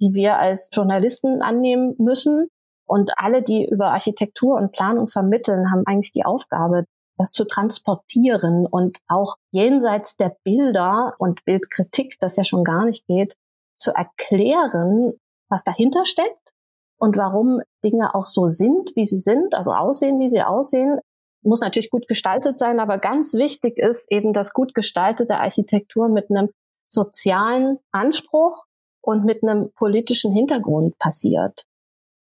die 0.00 0.14
wir 0.14 0.38
als 0.38 0.70
Journalisten 0.72 1.42
annehmen 1.42 1.94
müssen. 1.98 2.48
Und 2.86 3.12
alle, 3.16 3.42
die 3.42 3.68
über 3.68 3.92
Architektur 3.92 4.56
und 4.56 4.72
Planung 4.72 5.06
vermitteln, 5.06 5.70
haben 5.70 5.84
eigentlich 5.86 6.12
die 6.12 6.24
Aufgabe, 6.24 6.84
das 7.18 7.32
zu 7.32 7.44
transportieren 7.44 8.66
und 8.66 8.98
auch 9.06 9.36
jenseits 9.52 10.16
der 10.16 10.36
Bilder 10.42 11.14
und 11.18 11.44
Bildkritik, 11.44 12.16
das 12.18 12.36
ja 12.36 12.44
schon 12.44 12.64
gar 12.64 12.86
nicht 12.86 13.06
geht, 13.06 13.34
zu 13.78 13.92
erklären, 13.92 15.12
was 15.50 15.62
dahinter 15.64 16.04
steckt 16.04 16.52
und 16.98 17.16
warum 17.16 17.60
Dinge 17.84 18.14
auch 18.14 18.24
so 18.24 18.48
sind, 18.48 18.92
wie 18.96 19.04
sie 19.04 19.20
sind, 19.20 19.54
also 19.54 19.72
aussehen, 19.72 20.18
wie 20.18 20.30
sie 20.30 20.42
aussehen. 20.42 20.98
Muss 21.42 21.60
natürlich 21.60 21.90
gut 21.90 22.06
gestaltet 22.06 22.58
sein, 22.58 22.80
aber 22.80 22.98
ganz 22.98 23.34
wichtig 23.34 23.78
ist 23.78 24.10
eben, 24.10 24.32
dass 24.32 24.52
gut 24.52 24.74
gestaltete 24.74 25.38
Architektur 25.38 26.08
mit 26.08 26.30
einem 26.30 26.50
sozialen 26.88 27.78
Anspruch 27.92 28.66
und 29.00 29.24
mit 29.24 29.42
einem 29.42 29.72
politischen 29.72 30.32
Hintergrund 30.32 30.98
passiert. 30.98 31.66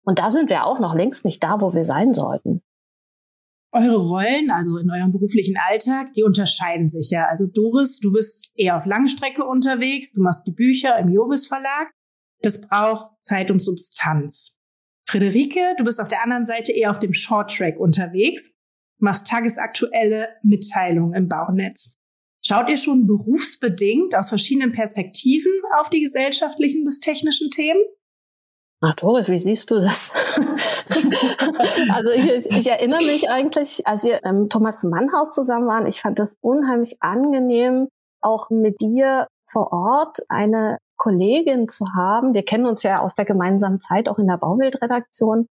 Und 0.03 0.19
da 0.19 0.31
sind 0.31 0.50
wir 0.50 0.65
auch 0.65 0.79
noch 0.79 0.93
längst 0.93 1.25
nicht 1.25 1.43
da, 1.43 1.62
wo 1.62 1.74
wir 1.74 1.86
sein 1.86 2.13
sollten. 2.13 2.62
Eure 3.72 3.98
Rollen, 3.98 4.51
also 4.51 4.77
in 4.77 4.89
eurem 4.89 5.12
beruflichen 5.12 5.57
Alltag, 5.69 6.13
die 6.13 6.24
unterscheiden 6.24 6.89
sich 6.89 7.10
ja. 7.10 7.27
Also 7.27 7.48
Doris, 7.48 8.00
du 8.00 8.13
bist 8.13 8.51
eher 8.55 8.77
auf 8.77 8.86
Langstrecke 8.86 9.43
unterwegs, 9.43 10.13
du 10.13 10.22
machst 10.22 10.48
die 10.48 10.51
Bücher 10.51 10.98
im 10.98 11.10
Jovis 11.10 11.48
Verlag. 11.48 11.91
Das 12.41 12.62
braucht 12.62 13.12
Zeit 13.22 13.51
und 13.51 13.60
Substanz. 13.60 14.60
Friederike, 15.07 15.75
du 15.77 15.84
bist 15.84 16.00
auf 16.00 16.07
der 16.07 16.24
anderen 16.24 16.45
Seite 16.45 16.72
eher 16.72 16.91
auf 16.91 17.00
dem 17.00 17.13
Short 17.13 17.53
Track 17.53 17.77
unterwegs, 17.77 18.54
machst 19.00 19.28
tagesaktuelle 19.28 20.30
Mitteilungen 20.44 21.14
im 21.14 21.28
Baunetz. 21.30 21.96
Schaut 22.46 22.70
ihr 22.70 22.78
schon 22.78 23.08
berufsbedingt 23.08 24.16
aus 24.16 24.30
verschiedenen 24.30 24.72
Perspektiven 24.72 25.52
auf 25.80 25.90
die 25.90 26.02
gesellschaftlichen 26.02 26.84
bis 26.84 27.00
technischen 27.00 27.50
Themen? 27.50 27.82
Ach 28.82 28.94
Doris, 28.96 29.30
wie 29.30 29.38
siehst 29.38 29.72
du 29.72 29.80
das? 29.80 30.12
also 31.92 32.12
ich, 32.12 32.46
ich, 32.46 32.68
erinnere 32.68 33.04
mich 33.04 33.30
eigentlich, 33.30 33.88
als 33.88 34.04
wir 34.04 34.24
im 34.24 34.50
Thomas 34.50 34.84
Mann 34.84 35.12
Haus 35.12 35.34
zusammen 35.34 35.68
waren, 35.68 35.88
ich 35.88 36.02
fand 36.02 36.20
das 36.20 36.38
unheimlich 36.42 36.98
angenehm, 37.00 37.88
auch 38.22 38.50
mit 38.52 38.80
dir 38.80 39.28
vor 39.50 39.72
Ort 39.72 40.18
eine 40.30 40.78
Kollegin 40.98 41.68
zu 41.68 41.86
haben. 41.96 42.34
Wir 42.34 42.44
kennen 42.44 42.66
uns 42.68 42.84
ja 42.84 43.00
aus 43.00 43.16
der 43.16 43.25
gemeinsamen 43.25 43.80
Zeit 43.80 44.08
auch 44.08 44.20
in 44.20 44.28
der 44.28 44.38
Bauweltredaktion, 44.38 45.48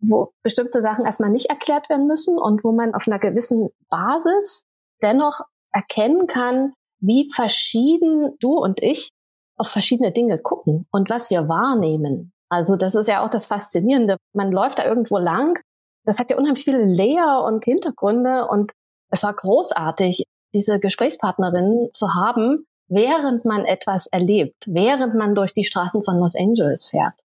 wo 0.00 0.32
bestimmte 0.42 0.82
Sachen 0.82 1.04
erstmal 1.04 1.30
nicht 1.30 1.50
erklärt 1.50 1.88
werden 1.88 2.06
müssen 2.06 2.38
und 2.38 2.64
wo 2.64 2.72
man 2.72 2.94
auf 2.94 3.06
einer 3.06 3.18
gewissen 3.18 3.68
Basis 3.88 4.64
dennoch 5.02 5.40
erkennen 5.72 6.26
kann, 6.26 6.72
wie 7.00 7.30
verschieden 7.32 8.36
du 8.40 8.58
und 8.58 8.82
ich 8.82 9.10
auf 9.56 9.68
verschiedene 9.68 10.12
Dinge 10.12 10.38
gucken 10.38 10.86
und 10.90 11.10
was 11.10 11.30
wir 11.30 11.48
wahrnehmen. 11.48 12.32
Also 12.48 12.76
das 12.76 12.94
ist 12.94 13.08
ja 13.08 13.24
auch 13.24 13.28
das 13.28 13.46
Faszinierende. 13.46 14.16
Man 14.32 14.52
läuft 14.52 14.78
da 14.78 14.86
irgendwo 14.86 15.18
lang. 15.18 15.58
Das 16.04 16.18
hat 16.18 16.30
ja 16.30 16.38
unheimlich 16.38 16.64
viele 16.64 16.84
Layer 16.84 17.44
und 17.44 17.64
Hintergründe 17.64 18.46
und 18.48 18.72
es 19.10 19.22
war 19.22 19.34
großartig, 19.34 20.24
diese 20.54 20.78
Gesprächspartnerin 20.78 21.90
zu 21.92 22.14
haben, 22.14 22.66
während 22.88 23.44
man 23.44 23.64
etwas 23.66 24.06
erlebt, 24.06 24.64
während 24.66 25.14
man 25.14 25.34
durch 25.34 25.52
die 25.52 25.64
Straßen 25.64 26.02
von 26.02 26.18
Los 26.18 26.34
Angeles 26.34 26.86
fährt. 26.86 27.20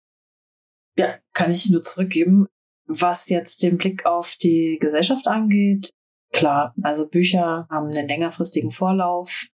Ja, 0.97 1.07
kann 1.33 1.51
ich 1.51 1.69
nur 1.69 1.83
zurückgeben. 1.83 2.47
Was 2.91 3.29
jetzt 3.29 3.61
den 3.61 3.77
Blick 3.77 4.05
auf 4.05 4.35
die 4.41 4.77
Gesellschaft 4.81 5.27
angeht, 5.27 5.91
Klar, 6.31 6.75
also 6.83 7.09
Bücher 7.09 7.67
haben 7.71 7.87
einen 7.87 8.07
längerfristigen 8.07 8.71
Vorlauf. 8.71 9.47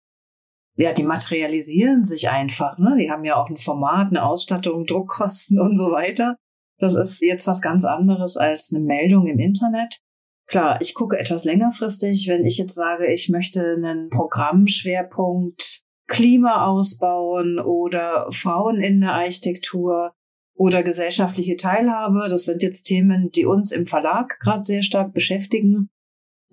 Ja, 0.76 0.92
die 0.92 1.04
materialisieren 1.04 2.04
sich 2.04 2.30
einfach. 2.30 2.78
Ne? 2.78 2.96
Die 2.98 3.10
haben 3.10 3.24
ja 3.24 3.36
auch 3.36 3.48
ein 3.48 3.56
Format, 3.56 4.08
eine 4.08 4.24
Ausstattung, 4.24 4.86
Druckkosten 4.86 5.60
und 5.60 5.78
so 5.78 5.92
weiter. 5.92 6.36
Das 6.78 6.96
ist 6.96 7.22
jetzt 7.22 7.46
was 7.46 7.60
ganz 7.60 7.84
anderes 7.84 8.36
als 8.36 8.72
eine 8.72 8.84
Meldung 8.84 9.28
im 9.28 9.38
Internet. 9.38 10.00
Klar, 10.46 10.80
ich 10.80 10.94
gucke 10.94 11.16
etwas 11.16 11.44
längerfristig. 11.44 12.26
Wenn 12.28 12.44
ich 12.44 12.58
jetzt 12.58 12.74
sage, 12.74 13.12
ich 13.12 13.28
möchte 13.28 13.74
einen 13.74 14.10
Programmschwerpunkt 14.10 15.82
Klima 16.08 16.66
ausbauen 16.66 17.60
oder 17.60 18.30
Frauen 18.30 18.80
in 18.80 19.00
der 19.00 19.12
Architektur 19.12 20.12
oder 20.56 20.82
gesellschaftliche 20.82 21.56
Teilhabe, 21.56 22.26
das 22.28 22.44
sind 22.44 22.62
jetzt 22.62 22.84
Themen, 22.84 23.30
die 23.30 23.44
uns 23.44 23.72
im 23.72 23.86
Verlag 23.86 24.38
gerade 24.40 24.64
sehr 24.64 24.82
stark 24.82 25.12
beschäftigen 25.12 25.90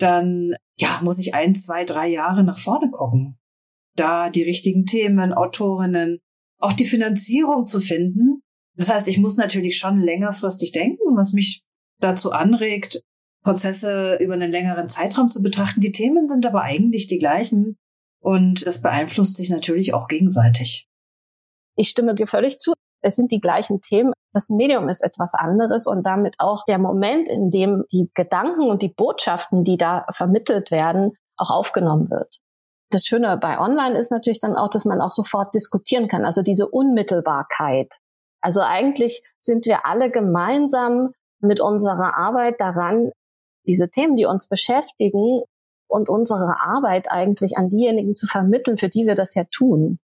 dann 0.01 0.55
ja, 0.77 0.99
muss 1.03 1.19
ich 1.19 1.33
ein, 1.33 1.55
zwei, 1.55 1.85
drei 1.85 2.07
Jahre 2.07 2.43
nach 2.43 2.57
vorne 2.57 2.89
gucken. 2.89 3.37
Da 3.95 4.29
die 4.29 4.43
richtigen 4.43 4.85
Themen, 4.85 5.33
Autorinnen, 5.33 6.19
auch 6.59 6.73
die 6.73 6.85
Finanzierung 6.85 7.65
zu 7.65 7.79
finden. 7.79 8.41
Das 8.75 8.89
heißt, 8.89 9.07
ich 9.07 9.17
muss 9.17 9.35
natürlich 9.35 9.77
schon 9.77 10.01
längerfristig 10.01 10.71
denken, 10.71 11.15
was 11.15 11.33
mich 11.33 11.63
dazu 11.99 12.31
anregt, 12.31 13.03
Prozesse 13.43 14.17
über 14.19 14.35
einen 14.35 14.51
längeren 14.51 14.87
Zeitraum 14.87 15.29
zu 15.29 15.41
betrachten. 15.41 15.81
Die 15.81 15.91
Themen 15.91 16.27
sind 16.27 16.45
aber 16.45 16.61
eigentlich 16.61 17.07
die 17.07 17.19
gleichen 17.19 17.77
und 18.19 18.65
das 18.65 18.81
beeinflusst 18.81 19.35
sich 19.35 19.49
natürlich 19.49 19.93
auch 19.93 20.07
gegenseitig. 20.07 20.87
Ich 21.75 21.89
stimme 21.89 22.15
dir 22.15 22.27
völlig 22.27 22.59
zu. 22.59 22.73
Es 23.01 23.15
sind 23.15 23.31
die 23.31 23.39
gleichen 23.39 23.81
Themen. 23.81 24.13
Das 24.33 24.49
Medium 24.49 24.87
ist 24.87 25.01
etwas 25.01 25.33
anderes 25.33 25.87
und 25.87 26.05
damit 26.05 26.35
auch 26.39 26.63
der 26.65 26.77
Moment, 26.77 27.27
in 27.27 27.49
dem 27.49 27.83
die 27.91 28.09
Gedanken 28.13 28.69
und 28.69 28.81
die 28.81 28.93
Botschaften, 28.93 29.63
die 29.63 29.77
da 29.77 30.05
vermittelt 30.11 30.71
werden, 30.71 31.13
auch 31.37 31.51
aufgenommen 31.51 32.09
wird. 32.09 32.37
Das 32.91 33.05
Schöne 33.05 33.37
bei 33.37 33.59
Online 33.59 33.97
ist 33.97 34.11
natürlich 34.11 34.39
dann 34.39 34.55
auch, 34.55 34.69
dass 34.69 34.85
man 34.85 35.01
auch 35.01 35.11
sofort 35.11 35.55
diskutieren 35.55 36.07
kann. 36.07 36.25
Also 36.25 36.41
diese 36.41 36.67
Unmittelbarkeit. 36.67 37.95
Also 38.41 38.61
eigentlich 38.61 39.23
sind 39.39 39.65
wir 39.65 39.85
alle 39.85 40.11
gemeinsam 40.11 41.11
mit 41.39 41.59
unserer 41.59 42.17
Arbeit 42.17 42.59
daran, 42.59 43.11
diese 43.65 43.89
Themen, 43.89 44.15
die 44.15 44.25
uns 44.25 44.47
beschäftigen 44.47 45.43
und 45.87 46.09
unsere 46.09 46.59
Arbeit 46.61 47.11
eigentlich 47.11 47.57
an 47.57 47.69
diejenigen 47.69 48.15
zu 48.15 48.27
vermitteln, 48.27 48.77
für 48.77 48.89
die 48.89 49.05
wir 49.05 49.15
das 49.15 49.35
ja 49.35 49.43
tun 49.51 49.99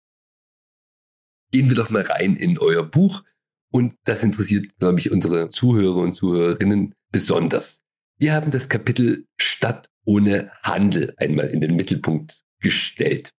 gehen 1.51 1.69
wir 1.69 1.75
doch 1.75 1.89
mal 1.89 2.03
rein 2.03 2.35
in 2.35 2.57
euer 2.57 2.83
Buch. 2.83 3.23
Und 3.71 3.95
das 4.05 4.23
interessiert, 4.23 4.77
glaube 4.79 4.99
ich, 4.99 5.11
unsere 5.11 5.49
Zuhörer 5.49 5.97
und 5.97 6.13
Zuhörerinnen 6.13 6.93
besonders. 7.11 7.81
Wir 8.17 8.33
haben 8.33 8.51
das 8.51 8.69
Kapitel 8.69 9.25
Stadt 9.37 9.89
ohne 10.05 10.51
Handel 10.63 11.13
einmal 11.17 11.49
in 11.49 11.61
den 11.61 11.75
Mittelpunkt 11.75 12.41
gestellt. 12.59 13.31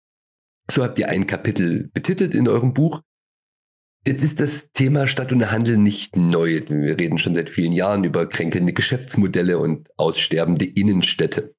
So 0.69 0.83
habt 0.83 0.99
ihr 0.99 1.09
ein 1.09 1.27
Kapitel 1.27 1.89
betitelt 1.93 2.33
in 2.33 2.47
eurem 2.47 2.73
Buch. 2.73 3.01
Jetzt 4.05 4.23
ist 4.23 4.39
das 4.39 4.71
Thema 4.71 5.07
Stadt 5.07 5.31
ohne 5.31 5.51
Handel 5.51 5.77
nicht 5.77 6.15
neu. 6.15 6.61
Wir 6.67 6.99
reden 6.99 7.17
schon 7.17 7.35
seit 7.35 7.49
vielen 7.49 7.71
Jahren 7.71 8.03
über 8.03 8.27
kränkelnde 8.27 8.73
Geschäftsmodelle 8.73 9.57
und 9.59 9.89
aussterbende 9.97 10.65
Innenstädte. 10.65 11.55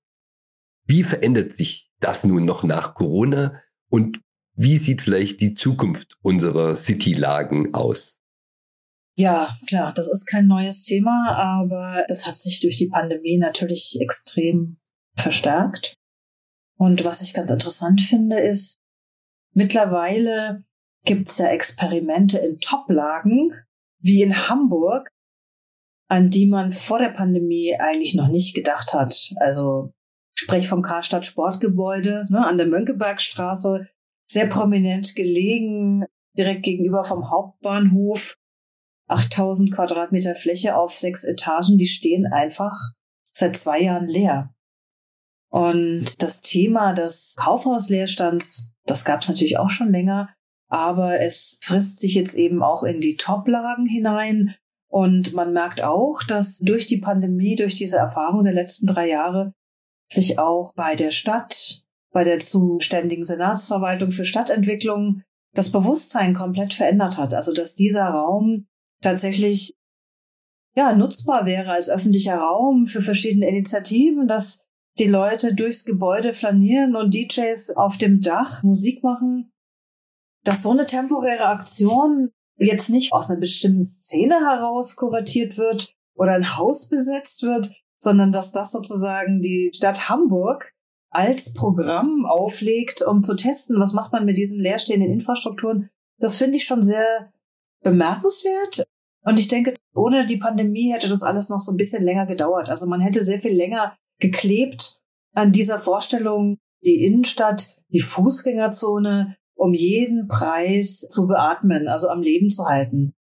Wie 0.87 1.03
verändert 1.03 1.55
sich 1.55 1.91
das 2.01 2.25
nun 2.25 2.45
noch 2.45 2.63
nach 2.63 2.95
Corona 2.95 3.61
und 3.91 4.21
wie 4.59 4.77
sieht 4.77 5.03
vielleicht 5.03 5.41
die 5.41 5.55
Zukunft 5.55 6.19
unserer 6.21 6.75
City-Lagen 6.75 7.75
aus? 7.75 8.19
Ja, 9.17 9.57
klar, 9.69 9.95
das 9.95 10.09
ist 10.09 10.27
kein 10.27 10.49
neues 10.49 10.83
Thema, 10.83 11.37
aber 11.37 12.05
das 12.09 12.27
hat 12.27 12.37
sich 12.37 12.59
durch 12.61 12.77
die 12.77 12.89
Pandemie 12.89 13.39
natürlich 13.39 13.99
extrem 14.01 14.79
verstärkt. 15.15 15.95
Und 16.77 17.05
was 17.05 17.23
ich 17.23 17.35
ganz 17.35 17.51
interessant 17.51 18.01
finde, 18.01 18.41
ist, 18.41 18.79
mittlerweile 19.55 20.65
gibt 21.05 21.29
es 21.29 21.39
ja 21.39 21.47
Experimente 21.47 22.39
in 22.39 22.59
Top-Lagen, 22.59 23.53
wie 24.01 24.23
in 24.23 24.49
Hamburg, 24.49 25.09
an 26.09 26.31
die 26.31 26.47
man 26.47 26.73
vor 26.73 26.99
der 26.99 27.11
Pandemie 27.11 27.77
eigentlich 27.79 28.17
noch 28.17 28.29
nicht 28.29 28.57
gedacht 28.57 28.93
hat. 28.93 29.33
Also 29.37 29.93
sprich 30.37 30.69
vom 30.69 30.83
Karstadt 30.83 31.27
Sportgebäude 31.27 32.27
ne, 32.29 32.45
an 32.45 32.59
der 32.59 32.67
Mönckebergstraße 32.67 33.89
sehr 34.31 34.47
prominent 34.47 35.15
gelegen, 35.15 36.05
direkt 36.37 36.63
gegenüber 36.63 37.05
vom 37.05 37.31
Hauptbahnhof. 37.31 38.37
8000 39.09 39.73
Quadratmeter 39.73 40.35
Fläche 40.35 40.77
auf 40.77 40.99
sechs 40.99 41.25
Etagen, 41.25 41.79
die 41.79 41.87
stehen 41.87 42.27
einfach 42.27 42.75
seit 43.33 43.57
zwei 43.57 43.81
Jahren 43.81 44.07
leer. 44.07 44.55
Und 45.51 46.23
das 46.23 46.43
Thema 46.43 46.93
des 46.93 47.35
Kaufhausleerstands, 47.39 48.71
das 48.85 49.05
gab 49.07 49.23
es 49.23 49.29
natürlich 49.29 49.59
auch 49.59 49.71
schon 49.71 49.91
länger, 49.91 50.29
aber 50.69 51.21
es 51.21 51.59
frisst 51.63 51.99
sich 51.99 52.15
jetzt 52.15 52.35
eben 52.35 52.63
auch 52.63 52.83
in 52.83 53.01
die 53.01 53.17
Toplagen 53.17 53.87
hinein. 53.87 54.55
Und 54.91 55.33
man 55.33 55.53
merkt 55.53 55.83
auch, 55.83 56.23
dass 56.23 56.59
durch 56.59 56.87
die 56.87 56.99
Pandemie, 56.99 57.57
durch 57.57 57.75
diese 57.75 57.97
Erfahrung 57.97 58.45
der 58.45 58.53
letzten 58.55 58.87
drei 58.87 59.09
Jahre, 59.09 59.53
sich 60.11 60.39
auch 60.39 60.75
bei 60.75 60.97
der 60.97 61.11
Stadt, 61.11 61.85
bei 62.13 62.25
der 62.25 62.41
zuständigen 62.41 63.25
Senatsverwaltung 63.25 64.11
für 64.11 64.25
Stadtentwicklung 64.25 65.23
das 65.55 65.71
Bewusstsein 65.71 66.35
komplett 66.35 66.75
verändert 66.75 67.17
hat. 67.19 67.35
Also 67.35 67.53
dass 67.53 67.75
dieser 67.75 68.09
Raum 68.09 68.67
tatsächlich 69.03 69.75
ja 70.77 70.95
nutzbar 70.95 71.47
wäre 71.47 71.73
als 71.73 71.89
öffentlicher 71.89 72.37
Raum 72.37 72.87
für 72.87 73.03
verschiedene 73.03 73.49
Initiativen, 73.49 74.29
dass 74.29 74.61
die 74.99 75.07
Leute 75.07 75.55
durchs 75.55 75.85
Gebäude 75.85 76.33
flanieren 76.33 76.97
und 76.97 77.15
DJs 77.15 77.71
auf 77.77 77.97
dem 77.99 78.21
Dach 78.21 78.63
Musik 78.63 79.03
machen, 79.03 79.53
dass 80.45 80.63
so 80.63 80.71
eine 80.71 80.87
temporäre 80.87 81.47
Aktion 81.47 82.31
jetzt 82.57 82.91
nicht 82.91 83.13
aus 83.13 83.31
einer 83.31 83.41
bestimmten 83.41 83.85
Szene 83.85 84.37
heraus 84.37 84.97
kuratiert 84.97 85.57
wird 85.57 85.95
oder 86.15 86.33
ein 86.33 86.57
Haus 86.57 86.89
besetzt 86.89 87.43
wird, 87.43 87.71
sondern 87.99 88.33
dass 88.33 88.53
das 88.53 88.73
sozusagen 88.73 89.41
die 89.41 89.71
Stadt 89.75 90.09
Hamburg 90.09 90.73
als 91.11 91.53
Programm 91.53 92.27
auflegt, 92.27 93.03
um 93.03 93.23
zu 93.23 93.35
testen, 93.35 93.81
was 93.81 93.93
macht 93.93 94.13
man 94.13 94.25
mit 94.25 94.37
diesen 94.37 94.61
leerstehenden 94.61 95.11
Infrastrukturen. 95.11 95.89
Das 96.19 96.37
finde 96.37 96.59
ich 96.59 96.65
schon 96.65 96.83
sehr 96.83 97.33
bemerkenswert. 97.83 98.85
Und 99.25 99.39
ich 99.39 99.49
denke, 99.49 99.75
ohne 99.95 100.27
die 100.27 100.37
Pandemie 100.37 100.93
hätte 100.93 101.09
das 101.09 101.23
alles 101.23 101.49
noch 101.49 101.61
so 101.61 101.73
ein 101.73 101.77
bisschen 101.77 102.03
länger 102.03 102.27
gedauert. 102.27 102.69
Also 102.69 102.87
man 102.87 103.01
hätte 103.01 103.25
sehr 103.25 103.41
viel 103.41 103.55
länger 103.55 103.95
geklebt 104.19 105.01
an 105.35 105.53
dieser 105.53 105.79
Vorstellung, 105.79 106.59
die 106.85 107.05
Innenstadt, 107.05 107.81
die 107.89 108.01
Fußgängerzone 108.01 109.37
um 109.59 109.75
jeden 109.75 110.29
Preis 110.29 111.01
zu 111.01 111.27
beatmen, 111.27 111.89
also 111.89 112.09
am 112.09 112.23
Leben 112.23 112.49
zu 112.49 112.65
halten. 112.67 113.15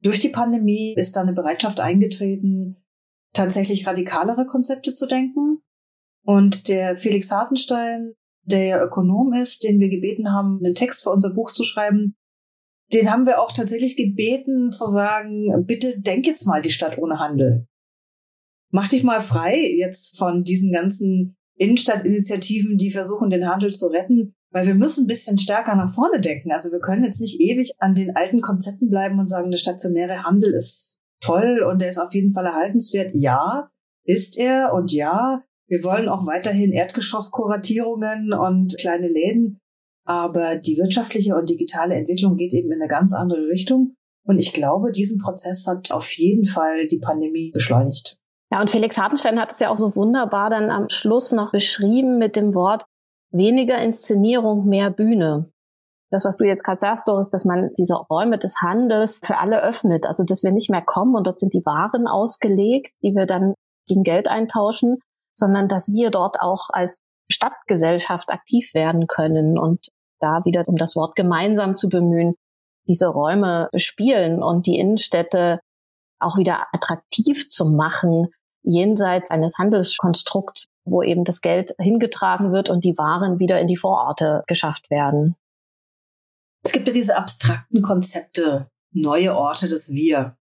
Durch 0.00 0.20
die 0.20 0.28
Pandemie 0.28 0.94
ist 0.96 1.16
da 1.16 1.22
eine 1.22 1.32
Bereitschaft 1.32 1.80
eingetreten, 1.80 2.76
tatsächlich 3.32 3.86
radikalere 3.86 4.46
Konzepte 4.46 4.92
zu 4.92 5.06
denken. 5.06 5.61
Und 6.24 6.68
der 6.68 6.96
Felix 6.96 7.30
Hartenstein, 7.30 8.14
der 8.44 8.64
ja 8.64 8.84
Ökonom 8.84 9.32
ist, 9.32 9.62
den 9.62 9.78
wir 9.78 9.88
gebeten 9.88 10.32
haben, 10.32 10.60
einen 10.62 10.74
Text 10.74 11.02
für 11.02 11.10
unser 11.10 11.34
Buch 11.34 11.52
zu 11.52 11.64
schreiben, 11.64 12.16
den 12.92 13.10
haben 13.10 13.26
wir 13.26 13.40
auch 13.40 13.52
tatsächlich 13.52 13.96
gebeten 13.96 14.70
zu 14.70 14.86
sagen, 14.86 15.64
bitte 15.66 16.00
denk 16.00 16.26
jetzt 16.26 16.46
mal 16.46 16.62
die 16.62 16.70
Stadt 16.70 16.98
ohne 16.98 17.18
Handel. 17.18 17.66
Mach 18.70 18.88
dich 18.88 19.02
mal 19.02 19.20
frei 19.20 19.56
jetzt 19.76 20.16
von 20.16 20.44
diesen 20.44 20.72
ganzen 20.72 21.36
Innenstadtinitiativen, 21.56 22.78
die 22.78 22.90
versuchen, 22.90 23.30
den 23.30 23.48
Handel 23.48 23.72
zu 23.74 23.86
retten, 23.86 24.34
weil 24.50 24.66
wir 24.66 24.74
müssen 24.74 25.04
ein 25.04 25.08
bisschen 25.08 25.38
stärker 25.38 25.74
nach 25.74 25.94
vorne 25.94 26.20
denken. 26.20 26.50
Also 26.52 26.70
wir 26.70 26.80
können 26.80 27.04
jetzt 27.04 27.20
nicht 27.20 27.40
ewig 27.40 27.72
an 27.78 27.94
den 27.94 28.16
alten 28.16 28.40
Konzepten 28.40 28.88
bleiben 28.88 29.18
und 29.18 29.28
sagen, 29.28 29.50
der 29.50 29.58
stationäre 29.58 30.22
Handel 30.24 30.52
ist 30.52 31.00
toll 31.20 31.62
und 31.68 31.80
der 31.80 31.90
ist 31.90 31.98
auf 31.98 32.12
jeden 32.14 32.32
Fall 32.32 32.46
erhaltenswert. 32.46 33.14
Ja, 33.14 33.70
ist 34.04 34.36
er 34.36 34.72
und 34.74 34.92
ja, 34.92 35.42
wir 35.72 35.82
wollen 35.84 36.10
auch 36.10 36.26
weiterhin 36.26 36.70
Erdgeschosskuratierungen 36.70 38.34
und 38.34 38.76
kleine 38.78 39.08
Läden. 39.08 39.58
Aber 40.04 40.56
die 40.56 40.76
wirtschaftliche 40.76 41.34
und 41.34 41.48
digitale 41.48 41.94
Entwicklung 41.94 42.36
geht 42.36 42.52
eben 42.52 42.70
in 42.70 42.82
eine 42.82 42.90
ganz 42.90 43.14
andere 43.14 43.48
Richtung. 43.48 43.94
Und 44.26 44.38
ich 44.38 44.52
glaube, 44.52 44.92
diesen 44.92 45.16
Prozess 45.16 45.66
hat 45.66 45.90
auf 45.90 46.12
jeden 46.12 46.44
Fall 46.44 46.88
die 46.88 46.98
Pandemie 46.98 47.52
beschleunigt. 47.52 48.18
Ja, 48.52 48.60
und 48.60 48.68
Felix 48.68 48.98
Hartenstein 48.98 49.40
hat 49.40 49.50
es 49.50 49.60
ja 49.60 49.70
auch 49.70 49.76
so 49.76 49.96
wunderbar 49.96 50.50
dann 50.50 50.68
am 50.68 50.90
Schluss 50.90 51.32
noch 51.32 51.52
beschrieben 51.52 52.18
mit 52.18 52.36
dem 52.36 52.54
Wort 52.54 52.84
weniger 53.30 53.78
Inszenierung, 53.78 54.68
mehr 54.68 54.90
Bühne. 54.90 55.50
Das, 56.10 56.26
was 56.26 56.36
du 56.36 56.44
jetzt 56.44 56.64
gerade 56.64 56.80
sagst, 56.80 57.08
Doris, 57.08 57.30
dass 57.30 57.46
man 57.46 57.70
diese 57.78 57.94
Räume 57.94 58.36
des 58.36 58.56
Handels 58.60 59.22
für 59.24 59.38
alle 59.38 59.62
öffnet. 59.62 60.04
Also, 60.04 60.22
dass 60.24 60.42
wir 60.42 60.52
nicht 60.52 60.68
mehr 60.68 60.82
kommen 60.82 61.14
und 61.14 61.26
dort 61.26 61.38
sind 61.38 61.54
die 61.54 61.64
Waren 61.64 62.06
ausgelegt, 62.06 62.92
die 63.02 63.14
wir 63.14 63.24
dann 63.24 63.54
gegen 63.88 64.02
Geld 64.02 64.28
eintauschen, 64.28 64.98
sondern 65.34 65.68
dass 65.68 65.92
wir 65.92 66.10
dort 66.10 66.40
auch 66.40 66.68
als 66.70 67.00
Stadtgesellschaft 67.30 68.30
aktiv 68.30 68.74
werden 68.74 69.06
können 69.06 69.58
und 69.58 69.88
da 70.20 70.44
wieder, 70.44 70.64
um 70.66 70.76
das 70.76 70.94
Wort 70.96 71.16
gemeinsam 71.16 71.76
zu 71.76 71.88
bemühen, 71.88 72.34
diese 72.86 73.08
Räume 73.08 73.68
bespielen 73.72 74.42
und 74.42 74.66
die 74.66 74.78
Innenstädte 74.78 75.60
auch 76.20 76.36
wieder 76.36 76.66
attraktiv 76.72 77.48
zu 77.48 77.64
machen, 77.64 78.28
jenseits 78.62 79.30
eines 79.30 79.58
Handelskonstrukts, 79.58 80.66
wo 80.84 81.02
eben 81.02 81.24
das 81.24 81.40
Geld 81.40 81.74
hingetragen 81.78 82.52
wird 82.52 82.70
und 82.70 82.84
die 82.84 82.96
Waren 82.96 83.38
wieder 83.38 83.60
in 83.60 83.66
die 83.66 83.76
Vororte 83.76 84.42
geschafft 84.46 84.90
werden. 84.90 85.36
Es 86.64 86.72
gibt 86.72 86.86
ja 86.86 86.94
diese 86.94 87.16
abstrakten 87.16 87.82
Konzepte, 87.82 88.68
neue 88.92 89.36
Orte 89.36 89.68
des 89.68 89.90
Wir. 89.90 90.36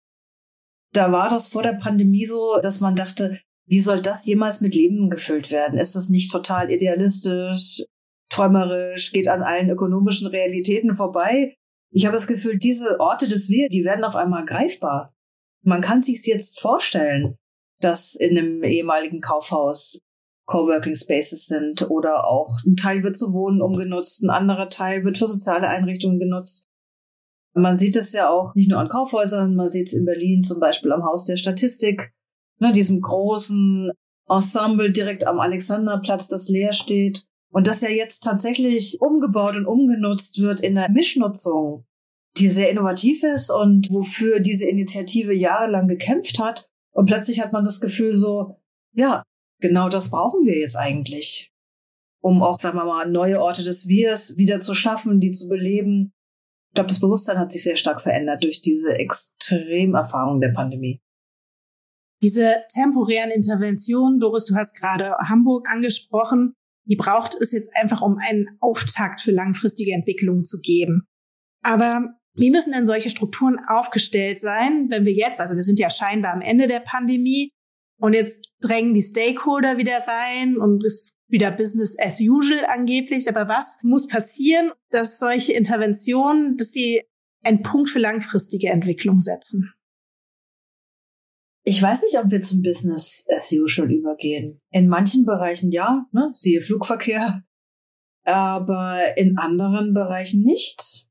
Da 0.92 1.12
war 1.12 1.30
das 1.30 1.48
vor 1.48 1.62
der 1.62 1.74
Pandemie 1.74 2.26
so, 2.26 2.58
dass 2.60 2.80
man 2.80 2.96
dachte, 2.96 3.40
wie 3.70 3.80
soll 3.80 4.02
das 4.02 4.26
jemals 4.26 4.60
mit 4.60 4.74
Leben 4.74 5.10
gefüllt 5.10 5.52
werden? 5.52 5.78
Ist 5.78 5.94
das 5.94 6.08
nicht 6.08 6.32
total 6.32 6.72
idealistisch, 6.72 7.84
träumerisch, 8.28 9.12
geht 9.12 9.28
an 9.28 9.42
allen 9.42 9.70
ökonomischen 9.70 10.26
Realitäten 10.26 10.96
vorbei? 10.96 11.54
Ich 11.92 12.04
habe 12.04 12.16
das 12.16 12.26
Gefühl, 12.26 12.58
diese 12.58 12.98
Orte 12.98 13.28
des 13.28 13.48
Wir, 13.48 13.68
die 13.68 13.84
werden 13.84 14.04
auf 14.04 14.16
einmal 14.16 14.44
greifbar. 14.44 15.14
Man 15.62 15.82
kann 15.82 16.02
sich's 16.02 16.26
jetzt 16.26 16.58
vorstellen, 16.58 17.36
dass 17.80 18.16
in 18.16 18.36
einem 18.36 18.64
ehemaligen 18.64 19.20
Kaufhaus 19.20 20.00
Coworking 20.46 20.96
Spaces 20.96 21.46
sind 21.46 21.88
oder 21.90 22.26
auch 22.26 22.58
ein 22.66 22.74
Teil 22.74 23.04
wird 23.04 23.16
zu 23.16 23.32
Wohnen 23.32 23.62
umgenutzt, 23.62 24.20
ein 24.24 24.30
anderer 24.30 24.68
Teil 24.68 25.04
wird 25.04 25.16
für 25.16 25.28
soziale 25.28 25.68
Einrichtungen 25.68 26.18
genutzt. 26.18 26.66
Man 27.54 27.76
sieht 27.76 27.94
es 27.94 28.12
ja 28.12 28.30
auch 28.30 28.52
nicht 28.56 28.68
nur 28.68 28.80
an 28.80 28.88
Kaufhäusern, 28.88 29.54
man 29.54 29.68
sieht 29.68 29.86
es 29.86 29.92
in 29.92 30.04
Berlin 30.04 30.42
zum 30.42 30.58
Beispiel 30.58 30.90
am 30.90 31.04
Haus 31.04 31.24
der 31.24 31.36
Statistik, 31.36 32.12
ne, 32.60 32.72
diesem 32.72 33.00
großen 33.00 33.90
Ensemble 34.28 34.92
direkt 34.92 35.26
am 35.26 35.40
Alexanderplatz, 35.40 36.28
das 36.28 36.48
leer 36.48 36.72
steht 36.72 37.24
und 37.50 37.66
das 37.66 37.80
ja 37.80 37.88
jetzt 37.88 38.22
tatsächlich 38.22 39.00
umgebaut 39.00 39.56
und 39.56 39.66
umgenutzt 39.66 40.40
wird 40.40 40.60
in 40.60 40.78
einer 40.78 40.92
Mischnutzung, 40.92 41.84
die 42.36 42.48
sehr 42.48 42.70
innovativ 42.70 43.24
ist 43.24 43.50
und 43.50 43.88
wofür 43.90 44.38
diese 44.40 44.68
Initiative 44.68 45.34
jahrelang 45.34 45.88
gekämpft 45.88 46.38
hat. 46.38 46.68
Und 46.92 47.06
plötzlich 47.06 47.40
hat 47.40 47.52
man 47.52 47.64
das 47.64 47.80
Gefühl 47.80 48.16
so, 48.16 48.56
ja, 48.92 49.22
genau 49.60 49.88
das 49.88 50.10
brauchen 50.10 50.44
wir 50.44 50.58
jetzt 50.58 50.76
eigentlich, 50.76 51.52
um 52.20 52.42
auch, 52.42 52.60
sagen 52.60 52.78
wir 52.78 52.84
mal, 52.84 53.10
neue 53.10 53.40
Orte 53.40 53.64
des 53.64 53.88
Wirs 53.88 54.36
wieder 54.36 54.60
zu 54.60 54.74
schaffen, 54.74 55.20
die 55.20 55.32
zu 55.32 55.48
beleben. 55.48 56.12
Ich 56.68 56.74
glaube, 56.74 56.88
das 56.88 57.00
Bewusstsein 57.00 57.38
hat 57.38 57.50
sich 57.50 57.64
sehr 57.64 57.76
stark 57.76 58.00
verändert 58.00 58.44
durch 58.44 58.62
diese 58.62 58.94
Extremerfahrung 58.94 60.40
der 60.40 60.50
Pandemie. 60.50 61.00
Diese 62.22 62.64
temporären 62.72 63.30
Interventionen, 63.30 64.20
Doris, 64.20 64.44
du 64.44 64.54
hast 64.54 64.74
gerade 64.74 65.14
Hamburg 65.28 65.70
angesprochen, 65.70 66.52
die 66.84 66.96
braucht 66.96 67.34
es 67.40 67.52
jetzt 67.52 67.70
einfach, 67.74 68.02
um 68.02 68.18
einen 68.18 68.46
Auftakt 68.60 69.20
für 69.20 69.32
langfristige 69.32 69.92
Entwicklungen 69.92 70.44
zu 70.44 70.60
geben. 70.60 71.06
Aber 71.62 72.14
wie 72.34 72.50
müssen 72.50 72.72
denn 72.72 72.86
solche 72.86 73.10
Strukturen 73.10 73.58
aufgestellt 73.66 74.40
sein, 74.40 74.86
wenn 74.88 75.04
wir 75.04 75.12
jetzt, 75.12 75.40
also 75.40 75.56
wir 75.56 75.62
sind 75.62 75.78
ja 75.78 75.90
scheinbar 75.90 76.32
am 76.32 76.40
Ende 76.40 76.68
der 76.68 76.80
Pandemie, 76.80 77.52
und 78.00 78.14
jetzt 78.14 78.50
drängen 78.60 78.94
die 78.94 79.02
Stakeholder 79.02 79.76
wieder 79.76 79.98
rein 80.06 80.56
und 80.56 80.84
ist 80.84 81.16
wieder 81.28 81.50
Business 81.50 81.98
as 81.98 82.18
usual 82.18 82.64
angeblich. 82.66 83.28
Aber 83.28 83.46
was 83.46 83.76
muss 83.82 84.08
passieren, 84.08 84.72
dass 84.90 85.18
solche 85.18 85.52
Interventionen, 85.52 86.56
dass 86.56 86.70
die 86.70 87.02
einen 87.44 87.62
Punkt 87.62 87.90
für 87.90 87.98
langfristige 87.98 88.70
Entwicklung 88.70 89.20
setzen? 89.20 89.74
Ich 91.62 91.82
weiß 91.82 92.02
nicht, 92.02 92.18
ob 92.18 92.30
wir 92.30 92.40
zum 92.40 92.62
Business 92.62 93.24
as 93.34 93.52
usual 93.52 93.92
übergehen. 93.92 94.60
In 94.70 94.88
manchen 94.88 95.26
Bereichen 95.26 95.70
ja, 95.70 96.06
ne? 96.12 96.30
siehe 96.34 96.62
Flugverkehr, 96.62 97.42
aber 98.24 99.16
in 99.16 99.36
anderen 99.36 99.92
Bereichen 99.92 100.42
nicht. 100.42 101.08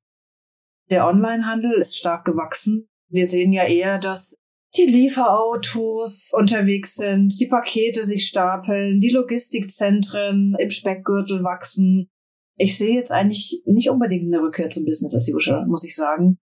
Der 0.89 1.05
Onlinehandel 1.07 1.73
ist 1.73 1.97
stark 1.97 2.25
gewachsen. 2.25 2.87
Wir 3.09 3.27
sehen 3.27 3.53
ja 3.53 3.65
eher, 3.65 3.99
dass 3.99 4.35
die 4.75 4.85
Lieferautos 4.85 6.29
unterwegs 6.31 6.95
sind, 6.95 7.39
die 7.39 7.47
Pakete 7.47 8.03
sich 8.03 8.27
stapeln, 8.27 8.99
die 8.99 9.09
Logistikzentren 9.09 10.55
im 10.59 10.69
Speckgürtel 10.69 11.43
wachsen. 11.43 12.09
Ich 12.55 12.77
sehe 12.77 12.95
jetzt 12.95 13.11
eigentlich 13.11 13.61
nicht 13.65 13.89
unbedingt 13.89 14.33
eine 14.33 14.43
Rückkehr 14.43 14.69
zum 14.69 14.85
Business 14.85 15.15
as 15.15 15.29
usual, 15.29 15.65
muss 15.67 15.83
ich 15.83 15.95
sagen. 15.95 16.37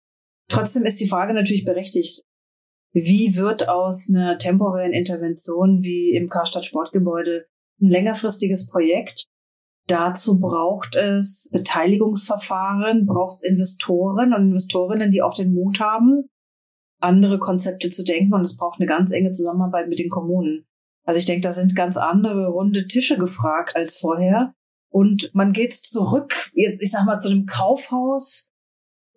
Trotzdem 0.50 0.84
ist 0.84 1.00
die 1.00 1.08
Frage 1.08 1.34
natürlich 1.34 1.66
berechtigt. 1.66 2.24
Wie 2.96 3.36
wird 3.36 3.70
aus 3.70 4.08
einer 4.10 4.38
temporären 4.38 4.94
Intervention 4.94 5.84
wie 5.84 6.16
im 6.16 6.30
Karstadt 6.30 6.66
Sportgebäude 6.66 7.46
ein 7.82 7.90
längerfristiges 7.90 8.68
Projekt, 8.68 9.26
Dazu 9.88 10.40
braucht 10.40 10.96
es 10.96 11.48
Beteiligungsverfahren, 11.52 13.06
braucht 13.06 13.38
es 13.38 13.44
Investoren 13.44 14.34
und 14.34 14.50
Investorinnen, 14.50 15.12
die 15.12 15.22
auch 15.22 15.36
den 15.36 15.54
Mut 15.54 15.80
haben, 15.80 16.28
andere 17.00 17.38
Konzepte 17.38 17.92
zu 17.92 18.04
denken. 18.04 18.34
Und 18.34 18.42
es 18.42 18.58
braucht 18.58 18.80
eine 18.80 18.88
ganz 18.88 19.12
enge 19.12 19.32
Zusammenarbeit 19.32 19.88
mit 19.88 20.00
den 20.00 20.10
Kommunen. 20.10 20.66
Also 21.04 21.20
ich 21.20 21.26
denke, 21.26 21.42
da 21.42 21.52
sind 21.52 21.76
ganz 21.76 21.98
andere 21.98 22.48
runde 22.48 22.88
Tische 22.88 23.18
gefragt 23.18 23.76
als 23.76 23.98
vorher. 23.98 24.54
Und 24.90 25.30
man 25.36 25.54
geht 25.54 25.74
zurück, 25.74 26.52
jetzt, 26.54 26.82
ich 26.82 26.90
sag 26.90 27.06
mal, 27.06 27.20
zu 27.20 27.30
einem 27.30 27.46
Kaufhaus. 27.46 28.50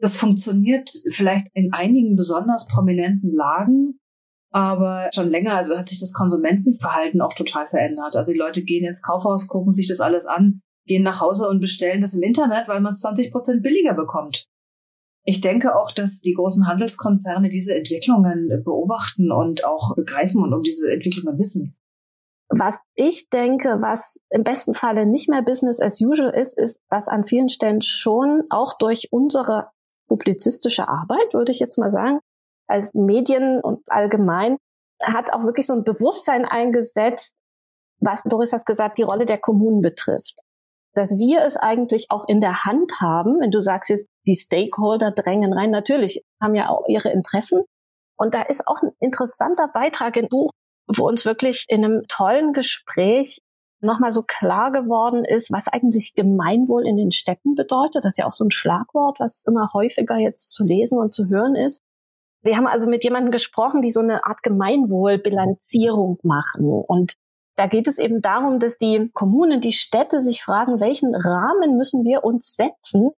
Das 0.00 0.16
funktioniert 0.16 0.90
vielleicht 1.10 1.48
in 1.54 1.72
einigen 1.72 2.16
besonders 2.16 2.66
prominenten 2.66 3.32
Lagen. 3.32 3.98
Aber 4.50 5.10
schon 5.12 5.30
länger 5.30 5.56
hat 5.56 5.88
sich 5.88 6.00
das 6.00 6.12
Konsumentenverhalten 6.12 7.20
auch 7.20 7.34
total 7.34 7.66
verändert. 7.66 8.16
Also 8.16 8.32
die 8.32 8.38
Leute 8.38 8.62
gehen 8.62 8.86
ins 8.86 9.02
Kaufhaus, 9.02 9.46
gucken 9.46 9.72
sich 9.72 9.88
das 9.88 10.00
alles 10.00 10.24
an, 10.24 10.62
gehen 10.86 11.02
nach 11.02 11.20
Hause 11.20 11.48
und 11.48 11.60
bestellen 11.60 12.00
das 12.00 12.14
im 12.14 12.22
Internet, 12.22 12.66
weil 12.66 12.80
man 12.80 12.92
es 12.92 13.00
20 13.00 13.30
Prozent 13.30 13.62
billiger 13.62 13.94
bekommt. 13.94 14.48
Ich 15.24 15.42
denke 15.42 15.76
auch, 15.76 15.92
dass 15.92 16.20
die 16.20 16.32
großen 16.32 16.66
Handelskonzerne 16.66 17.50
diese 17.50 17.74
Entwicklungen 17.74 18.62
beobachten 18.64 19.30
und 19.30 19.66
auch 19.66 19.94
begreifen 19.94 20.42
und 20.42 20.54
um 20.54 20.62
diese 20.62 20.90
Entwicklungen 20.90 21.38
wissen. 21.38 21.76
Was 22.48 22.80
ich 22.94 23.28
denke, 23.28 23.82
was 23.82 24.18
im 24.30 24.42
besten 24.42 24.72
Falle 24.72 25.04
nicht 25.04 25.28
mehr 25.28 25.42
Business 25.42 25.82
as 25.82 26.00
usual 26.00 26.30
ist, 26.30 26.58
ist, 26.58 26.80
dass 26.88 27.08
an 27.08 27.26
vielen 27.26 27.50
Stellen 27.50 27.82
schon 27.82 28.44
auch 28.48 28.78
durch 28.78 29.08
unsere 29.12 29.68
publizistische 30.08 30.88
Arbeit, 30.88 31.34
würde 31.34 31.52
ich 31.52 31.60
jetzt 31.60 31.78
mal 31.78 31.92
sagen, 31.92 32.20
als 32.66 32.94
Medien 32.94 33.60
und 33.60 33.82
allgemein, 33.88 34.56
hat 35.02 35.32
auch 35.32 35.44
wirklich 35.44 35.66
so 35.66 35.74
ein 35.74 35.84
Bewusstsein 35.84 36.44
eingesetzt, 36.44 37.34
was 38.00 38.22
Doris 38.24 38.52
hat 38.52 38.66
gesagt, 38.66 38.98
die 38.98 39.02
Rolle 39.04 39.26
der 39.26 39.38
Kommunen 39.38 39.80
betrifft. 39.80 40.40
Dass 40.94 41.18
wir 41.18 41.42
es 41.44 41.56
eigentlich 41.56 42.06
auch 42.10 42.26
in 42.26 42.40
der 42.40 42.64
Hand 42.64 43.00
haben, 43.00 43.40
wenn 43.40 43.50
du 43.50 43.60
sagst 43.60 43.90
jetzt, 43.90 44.08
die 44.26 44.34
Stakeholder 44.34 45.12
drängen 45.12 45.52
rein, 45.52 45.70
natürlich 45.70 46.22
haben 46.42 46.54
ja 46.54 46.68
auch 46.68 46.84
ihre 46.88 47.10
Interessen. 47.10 47.62
Und 48.16 48.34
da 48.34 48.42
ist 48.42 48.66
auch 48.66 48.82
ein 48.82 48.90
interessanter 48.98 49.68
Beitrag 49.68 50.16
im 50.16 50.28
Buch 50.28 50.50
wo 50.96 51.06
uns 51.06 51.24
wirklich 51.24 51.66
in 51.68 51.84
einem 51.84 52.02
tollen 52.08 52.52
Gespräch 52.52 53.40
nochmal 53.80 54.10
so 54.10 54.22
klar 54.22 54.72
geworden 54.72 55.24
ist, 55.24 55.52
was 55.52 55.68
eigentlich 55.68 56.14
Gemeinwohl 56.14 56.86
in 56.86 56.96
den 56.96 57.12
Städten 57.12 57.54
bedeutet. 57.54 58.04
Das 58.04 58.14
ist 58.14 58.18
ja 58.18 58.26
auch 58.26 58.32
so 58.32 58.44
ein 58.44 58.50
Schlagwort, 58.50 59.20
was 59.20 59.44
immer 59.46 59.70
häufiger 59.72 60.16
jetzt 60.16 60.50
zu 60.50 60.64
lesen 60.64 60.98
und 60.98 61.14
zu 61.14 61.28
hören 61.28 61.54
ist. 61.54 61.80
Wir 62.42 62.56
haben 62.56 62.66
also 62.66 62.88
mit 62.88 63.04
jemandem 63.04 63.30
gesprochen, 63.30 63.82
die 63.82 63.90
so 63.90 64.00
eine 64.00 64.24
Art 64.24 64.42
Gemeinwohlbilanzierung 64.42 66.18
machen. 66.22 66.66
Und 66.86 67.14
da 67.56 67.66
geht 67.66 67.88
es 67.88 67.98
eben 67.98 68.20
darum, 68.20 68.60
dass 68.60 68.76
die 68.76 69.10
Kommunen, 69.12 69.60
die 69.60 69.72
Städte 69.72 70.22
sich 70.22 70.42
fragen, 70.42 70.80
welchen 70.80 71.14
Rahmen 71.14 71.76
müssen 71.76 72.04
wir 72.04 72.24
uns 72.24 72.54
setzen? 72.54 73.10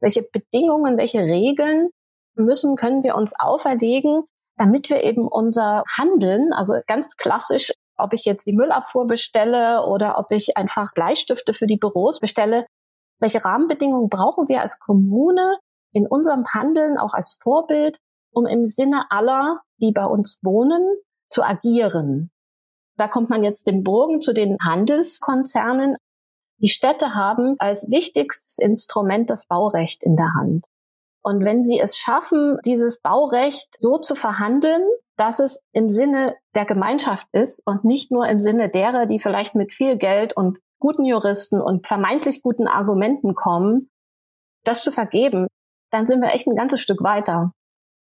Welche 0.00 0.22
Bedingungen, 0.22 0.98
welche 0.98 1.20
Regeln 1.20 1.88
müssen, 2.34 2.76
können 2.76 3.02
wir 3.02 3.16
uns 3.16 3.32
auferlegen, 3.38 4.24
damit 4.58 4.90
wir 4.90 5.02
eben 5.02 5.26
unser 5.26 5.82
Handeln, 5.96 6.52
also 6.52 6.74
ganz 6.86 7.16
klassisch, 7.16 7.72
ob 7.98 8.12
ich 8.12 8.24
jetzt 8.24 8.46
die 8.46 8.52
Müllabfuhr 8.52 9.06
bestelle 9.06 9.86
oder 9.86 10.18
ob 10.18 10.30
ich 10.30 10.56
einfach 10.56 10.92
Bleistifte 10.94 11.52
für 11.54 11.66
die 11.66 11.78
Büros 11.78 12.20
bestelle, 12.20 12.66
welche 13.20 13.44
Rahmenbedingungen 13.44 14.08
brauchen 14.08 14.48
wir 14.48 14.60
als 14.60 14.78
Kommune 14.78 15.58
in 15.92 16.06
unserem 16.06 16.44
Handeln 16.52 16.98
auch 16.98 17.14
als 17.14 17.38
Vorbild, 17.40 17.96
um 18.32 18.46
im 18.46 18.64
Sinne 18.64 19.10
aller, 19.10 19.60
die 19.80 19.92
bei 19.92 20.04
uns 20.04 20.38
wohnen, 20.42 20.82
zu 21.30 21.42
agieren. 21.42 22.30
Da 22.96 23.08
kommt 23.08 23.30
man 23.30 23.42
jetzt 23.42 23.66
den 23.66 23.82
Bogen 23.82 24.20
zu 24.20 24.32
den 24.32 24.56
Handelskonzernen. 24.62 25.96
Die 26.58 26.68
Städte 26.68 27.14
haben 27.14 27.56
als 27.58 27.90
wichtigstes 27.90 28.58
Instrument 28.58 29.28
das 29.30 29.46
Baurecht 29.46 30.02
in 30.02 30.16
der 30.16 30.32
Hand. 30.34 30.66
Und 31.22 31.44
wenn 31.44 31.62
sie 31.62 31.78
es 31.80 31.96
schaffen, 31.96 32.58
dieses 32.64 33.00
Baurecht 33.00 33.76
so 33.80 33.98
zu 33.98 34.14
verhandeln, 34.14 34.82
dass 35.16 35.38
es 35.38 35.58
im 35.72 35.88
Sinne 35.88 36.36
der 36.54 36.66
Gemeinschaft 36.66 37.26
ist 37.32 37.62
und 37.64 37.84
nicht 37.84 38.10
nur 38.10 38.28
im 38.28 38.40
Sinne 38.40 38.68
derer, 38.68 39.06
die 39.06 39.18
vielleicht 39.18 39.54
mit 39.54 39.72
viel 39.72 39.96
Geld 39.96 40.36
und 40.36 40.58
guten 40.78 41.04
Juristen 41.04 41.60
und 41.60 41.86
vermeintlich 41.86 42.42
guten 42.42 42.66
Argumenten 42.66 43.34
kommen, 43.34 43.90
das 44.64 44.82
zu 44.82 44.92
vergeben, 44.92 45.46
dann 45.90 46.06
sind 46.06 46.20
wir 46.20 46.32
echt 46.32 46.46
ein 46.46 46.56
ganzes 46.56 46.80
Stück 46.80 47.02
weiter. 47.02 47.52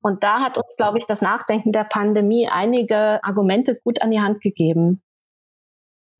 Und 0.02 0.22
da 0.22 0.40
hat 0.40 0.56
uns, 0.56 0.76
glaube 0.76 0.98
ich, 0.98 1.06
das 1.06 1.20
Nachdenken 1.20 1.72
der 1.72 1.84
Pandemie 1.84 2.48
einige 2.48 3.22
Argumente 3.24 3.78
gut 3.82 4.02
an 4.02 4.10
die 4.10 4.20
Hand 4.20 4.40
gegeben. 4.40 5.02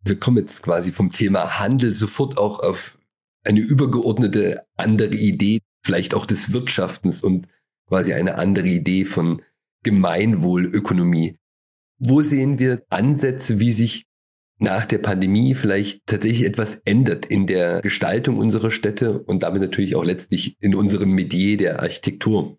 Wir 0.05 0.18
kommen 0.18 0.38
jetzt 0.38 0.62
quasi 0.62 0.92
vom 0.92 1.11
Thema 1.11 1.59
Handel 1.59 1.92
sofort 1.92 2.38
auch 2.38 2.61
auf 2.61 2.99
eine 3.44 3.61
übergeordnete 3.61 4.61
andere 4.77 5.14
Idee, 5.14 5.61
vielleicht 5.85 6.14
auch 6.14 6.27
des 6.27 6.53
Wirtschaftens 6.53 7.22
und 7.22 7.49
quasi 7.88 8.12
eine 8.12 8.38
andere 8.38 8.66
Idee 8.66 9.05
von 9.05 9.42
Gemeinwohlökonomie. 9.87 11.38
Wo 12.01 12.20
sehen 12.20 12.59
wir 12.59 12.85
Ansätze, 12.88 13.61
wie 13.61 13.70
sich 13.70 14.05
nach 14.59 14.85
der 14.85 14.99
Pandemie 14.99 15.55
vielleicht 15.55 16.05
tatsächlich 16.07 16.44
etwas 16.44 16.81
ändert 16.85 17.27
in 17.27 17.46
der 17.46 17.83
Gestaltung 17.83 18.38
unserer 18.38 18.72
Städte 18.72 19.22
und 19.22 19.44
damit 19.44 19.62
natürlich 19.62 19.94
auch 19.94 20.05
letztlich 20.05 20.57
in 20.61 20.75
unserem 20.75 21.12
Metier 21.12 21.57
der 21.57 21.81
Architektur? 21.81 22.59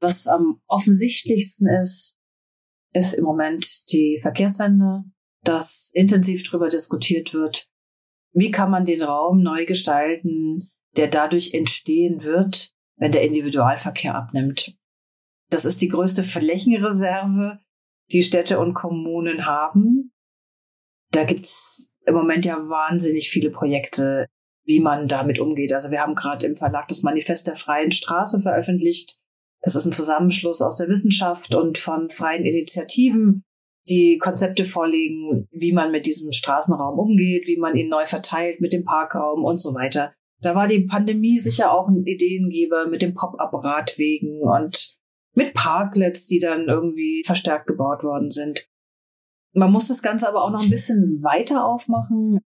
Was 0.00 0.28
am 0.28 0.60
offensichtlichsten 0.68 1.66
ist, 1.80 2.20
ist 2.92 3.14
im 3.14 3.24
Moment 3.24 3.90
die 3.90 4.20
Verkehrswende, 4.22 5.02
dass 5.42 5.90
intensiv 5.94 6.48
darüber 6.48 6.68
diskutiert 6.68 7.34
wird, 7.34 7.68
wie 8.32 8.52
kann 8.52 8.70
man 8.70 8.84
den 8.84 9.02
Raum 9.02 9.42
neu 9.42 9.66
gestalten, 9.66 10.70
der 10.96 11.08
dadurch 11.08 11.54
entstehen 11.54 12.22
wird, 12.22 12.72
wenn 12.98 13.10
der 13.10 13.22
Individualverkehr 13.22 14.14
abnimmt. 14.14 14.76
Das 15.50 15.64
ist 15.64 15.80
die 15.80 15.88
größte 15.88 16.22
Flächenreserve, 16.22 17.58
die 18.12 18.22
Städte 18.22 18.58
und 18.58 18.74
Kommunen 18.74 19.46
haben. 19.46 20.12
Da 21.10 21.24
gibt's 21.24 21.90
im 22.06 22.14
Moment 22.14 22.44
ja 22.44 22.56
wahnsinnig 22.56 23.30
viele 23.30 23.50
Projekte, 23.50 24.26
wie 24.64 24.80
man 24.80 25.08
damit 25.08 25.38
umgeht. 25.38 25.72
Also 25.72 25.90
wir 25.90 26.00
haben 26.00 26.14
gerade 26.14 26.46
im 26.46 26.56
Verlag 26.56 26.86
das 26.88 27.02
Manifest 27.02 27.48
der 27.48 27.56
freien 27.56 27.90
Straße 27.90 28.40
veröffentlicht. 28.40 29.18
Das 29.62 29.74
ist 29.74 29.84
ein 29.84 29.92
Zusammenschluss 29.92 30.62
aus 30.62 30.76
der 30.76 30.88
Wissenschaft 30.88 31.54
und 31.54 31.76
von 31.76 32.08
freien 32.08 32.44
Initiativen, 32.44 33.42
die 33.88 34.18
Konzepte 34.18 34.64
vorlegen, 34.64 35.48
wie 35.50 35.72
man 35.72 35.90
mit 35.90 36.06
diesem 36.06 36.32
Straßenraum 36.32 36.98
umgeht, 36.98 37.46
wie 37.46 37.58
man 37.58 37.76
ihn 37.76 37.88
neu 37.88 38.06
verteilt 38.06 38.60
mit 38.60 38.72
dem 38.72 38.84
Parkraum 38.84 39.44
und 39.44 39.58
so 39.58 39.74
weiter. 39.74 40.14
Da 40.40 40.54
war 40.54 40.68
die 40.68 40.86
Pandemie 40.86 41.38
sicher 41.38 41.72
auch 41.72 41.88
ein 41.88 42.06
Ideengeber 42.06 42.86
mit 42.86 43.02
dem 43.02 43.14
Pop-up-Radwegen 43.14 44.40
und 44.40 44.99
mit 45.34 45.54
Parklets, 45.54 46.26
die 46.26 46.38
dann 46.38 46.66
irgendwie 46.68 47.22
verstärkt 47.24 47.66
gebaut 47.66 48.02
worden 48.02 48.30
sind. 48.30 48.66
Man 49.52 49.72
muss 49.72 49.88
das 49.88 50.02
Ganze 50.02 50.28
aber 50.28 50.44
auch 50.44 50.50
noch 50.50 50.62
ein 50.62 50.70
bisschen 50.70 51.22
weiter 51.22 51.64
aufmachen. 51.64 52.40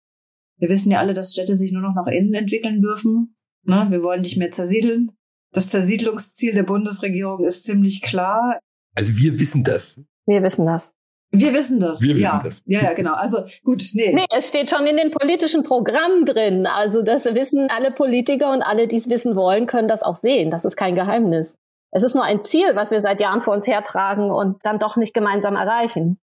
Wir 0.58 0.68
wissen 0.68 0.90
ja 0.90 0.98
alle, 0.98 1.14
dass 1.14 1.32
Städte 1.32 1.56
sich 1.56 1.72
nur 1.72 1.82
noch 1.82 1.94
nach 1.94 2.06
innen 2.06 2.34
entwickeln 2.34 2.82
dürfen. 2.82 3.36
Ne? 3.64 3.86
Wir 3.90 4.02
wollen 4.02 4.20
nicht 4.20 4.36
mehr 4.36 4.50
zersiedeln. 4.50 5.12
Das 5.52 5.70
Zersiedlungsziel 5.70 6.54
der 6.54 6.62
Bundesregierung 6.62 7.44
ist 7.44 7.64
ziemlich 7.64 8.02
klar. 8.02 8.58
Also 8.96 9.16
wir 9.16 9.38
wissen 9.38 9.64
das. 9.64 10.00
Wir 10.26 10.42
wissen 10.42 10.66
das. 10.66 10.92
Wir 11.32 11.54
wissen 11.54 11.78
das. 11.78 12.00
Wir 12.00 12.14
wissen 12.16 12.22
ja. 12.22 12.40
das. 12.42 12.62
Ja, 12.66 12.82
ja, 12.82 12.92
genau. 12.92 13.14
Also 13.14 13.38
gut, 13.64 13.84
nee. 13.94 14.12
Nee, 14.12 14.26
es 14.36 14.48
steht 14.48 14.68
schon 14.68 14.86
in 14.86 14.96
den 14.96 15.10
politischen 15.10 15.62
Programmen 15.62 16.24
drin. 16.24 16.66
Also 16.66 17.02
das 17.02 17.24
wissen 17.24 17.68
alle 17.70 17.92
Politiker 17.92 18.52
und 18.52 18.62
alle, 18.62 18.88
die 18.88 18.96
es 18.96 19.08
wissen 19.08 19.36
wollen, 19.36 19.66
können 19.66 19.88
das 19.88 20.02
auch 20.02 20.16
sehen. 20.16 20.50
Das 20.50 20.64
ist 20.64 20.76
kein 20.76 20.96
Geheimnis. 20.96 21.56
Es 21.92 22.02
ist 22.02 22.14
nur 22.14 22.24
ein 22.24 22.42
Ziel, 22.42 22.74
was 22.74 22.90
wir 22.90 23.00
seit 23.00 23.20
Jahren 23.20 23.42
vor 23.42 23.54
uns 23.54 23.66
hertragen 23.66 24.30
und 24.30 24.64
dann 24.64 24.78
doch 24.78 24.96
nicht 24.96 25.14
gemeinsam 25.14 25.56
erreichen. 25.56 26.18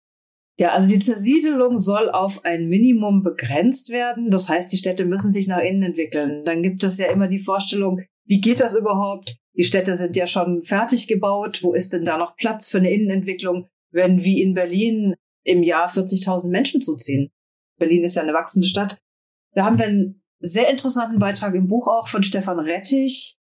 Ja, 0.57 0.69
also 0.69 0.87
die 0.87 0.99
Zersiedelung 0.99 1.77
soll 1.77 2.11
auf 2.11 2.45
ein 2.45 2.69
Minimum 2.69 3.23
begrenzt 3.23 3.89
werden. 3.89 4.29
Das 4.29 4.49
heißt, 4.49 4.71
die 4.71 4.77
Städte 4.77 5.05
müssen 5.05 5.31
sich 5.31 5.47
nach 5.47 5.61
innen 5.61 5.83
entwickeln. 5.83 6.43
Dann 6.45 6.61
gibt 6.61 6.83
es 6.83 6.97
ja 6.97 7.11
immer 7.11 7.27
die 7.27 7.39
Vorstellung, 7.39 8.01
wie 8.25 8.39
geht 8.39 8.59
das 8.59 8.75
überhaupt? 8.75 9.37
Die 9.55 9.63
Städte 9.63 9.95
sind 9.95 10.15
ja 10.15 10.27
schon 10.27 10.61
fertig 10.63 11.07
gebaut. 11.07 11.61
Wo 11.63 11.73
ist 11.73 11.93
denn 11.93 12.05
da 12.05 12.17
noch 12.17 12.35
Platz 12.35 12.67
für 12.67 12.77
eine 12.77 12.91
Innenentwicklung? 12.91 13.69
wenn 13.93 14.23
wie 14.23 14.41
in 14.41 14.53
Berlin 14.53 15.15
im 15.43 15.63
Jahr 15.63 15.89
40.000 15.89 16.49
Menschen 16.49 16.81
zuziehen. 16.81 17.31
Berlin 17.77 18.03
ist 18.03 18.15
ja 18.15 18.21
eine 18.21 18.33
wachsende 18.33 18.67
Stadt. 18.67 18.99
Da 19.53 19.65
haben 19.65 19.77
wir 19.77 19.85
einen 19.85 20.23
sehr 20.39 20.69
interessanten 20.69 21.19
Beitrag 21.19 21.53
im 21.55 21.67
Buch 21.67 21.87
auch 21.87 22.07
von 22.07 22.23
Stefan 22.23 22.59
Rettich, 22.59 23.37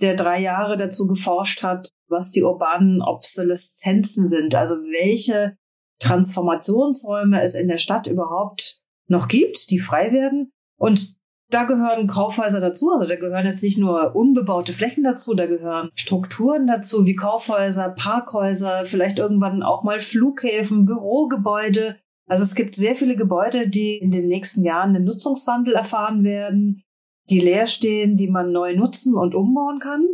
der 0.00 0.14
drei 0.14 0.40
Jahre 0.40 0.76
dazu 0.76 1.06
geforscht 1.06 1.62
hat, 1.62 1.88
was 2.08 2.30
die 2.30 2.42
urbanen 2.42 3.02
Obsoleszenzen 3.02 4.28
sind, 4.28 4.54
also 4.54 4.76
welche 4.76 5.56
Transformationsräume 5.98 7.42
es 7.42 7.54
in 7.54 7.68
der 7.68 7.78
Stadt 7.78 8.06
überhaupt 8.06 8.82
noch 9.08 9.28
gibt, 9.28 9.70
die 9.70 9.78
frei 9.78 10.12
werden. 10.12 10.50
Und 10.78 11.16
da 11.48 11.64
gehören 11.64 12.08
Kaufhäuser 12.08 12.60
dazu, 12.60 12.90
also 12.90 13.06
da 13.06 13.16
gehören 13.16 13.46
jetzt 13.46 13.62
nicht 13.62 13.78
nur 13.78 14.16
unbebaute 14.16 14.72
Flächen 14.72 15.04
dazu, 15.04 15.34
da 15.34 15.46
gehören 15.46 15.90
Strukturen 15.94 16.66
dazu, 16.66 17.06
wie 17.06 17.14
Kaufhäuser, 17.14 17.90
Parkhäuser, 17.90 18.84
vielleicht 18.84 19.18
irgendwann 19.18 19.62
auch 19.62 19.84
mal 19.84 20.00
Flughäfen, 20.00 20.84
Bürogebäude. 20.84 21.96
Also 22.28 22.42
es 22.42 22.56
gibt 22.56 22.74
sehr 22.74 22.96
viele 22.96 23.16
Gebäude, 23.16 23.68
die 23.68 23.98
in 23.98 24.10
den 24.10 24.26
nächsten 24.26 24.64
Jahren 24.64 24.96
einen 24.96 25.04
Nutzungswandel 25.04 25.74
erfahren 25.74 26.24
werden, 26.24 26.82
die 27.28 27.40
leer 27.40 27.66
stehen, 27.66 28.16
die 28.16 28.28
man 28.28 28.52
neu 28.52 28.74
nutzen 28.74 29.14
und 29.14 29.34
umbauen 29.34 29.78
kann. 29.78 30.06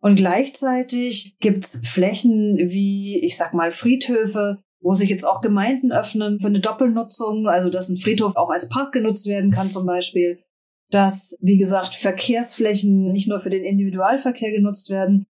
Und 0.00 0.16
gleichzeitig 0.16 1.36
gibt's 1.38 1.80
Flächen 1.86 2.56
wie, 2.58 3.24
ich 3.24 3.36
sag 3.36 3.54
mal, 3.54 3.70
Friedhöfe, 3.70 4.62
wo 4.80 4.94
sich 4.94 5.10
jetzt 5.10 5.24
auch 5.24 5.40
Gemeinden 5.40 5.92
öffnen 5.92 6.40
für 6.40 6.48
eine 6.48 6.60
Doppelnutzung, 6.60 7.46
also 7.46 7.70
dass 7.70 7.88
ein 7.88 7.96
Friedhof 7.96 8.34
auch 8.34 8.50
als 8.50 8.68
Park 8.68 8.92
genutzt 8.92 9.26
werden 9.26 9.52
kann 9.52 9.70
zum 9.70 9.86
Beispiel, 9.86 10.40
dass, 10.90 11.36
wie 11.40 11.56
gesagt, 11.56 11.94
Verkehrsflächen 11.94 13.12
nicht 13.12 13.28
nur 13.28 13.40
für 13.40 13.50
den 13.50 13.64
Individualverkehr 13.64 14.50
genutzt 14.50 14.90
werden. 14.90 15.26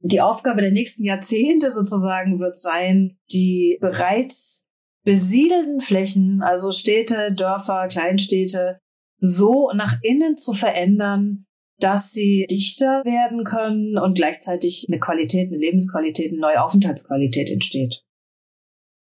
Die 0.00 0.20
Aufgabe 0.20 0.60
der 0.60 0.70
nächsten 0.70 1.04
Jahrzehnte 1.04 1.70
sozusagen 1.70 2.38
wird 2.38 2.56
sein, 2.56 3.18
die 3.32 3.78
bereits 3.80 4.64
besiedelten 5.02 5.80
Flächen, 5.80 6.40
also 6.42 6.70
Städte, 6.70 7.32
Dörfer, 7.32 7.88
Kleinstädte, 7.88 8.78
so 9.18 9.70
nach 9.74 9.96
innen 10.02 10.36
zu 10.36 10.52
verändern, 10.52 11.46
dass 11.78 12.12
sie 12.12 12.46
dichter 12.48 13.02
werden 13.04 13.44
können 13.44 13.98
und 13.98 14.14
gleichzeitig 14.14 14.86
eine 14.88 15.00
Qualität, 15.00 15.48
eine 15.48 15.58
Lebensqualität, 15.58 16.32
eine 16.32 16.40
neue 16.40 16.62
Aufenthaltsqualität 16.62 17.50
entsteht. 17.50 18.02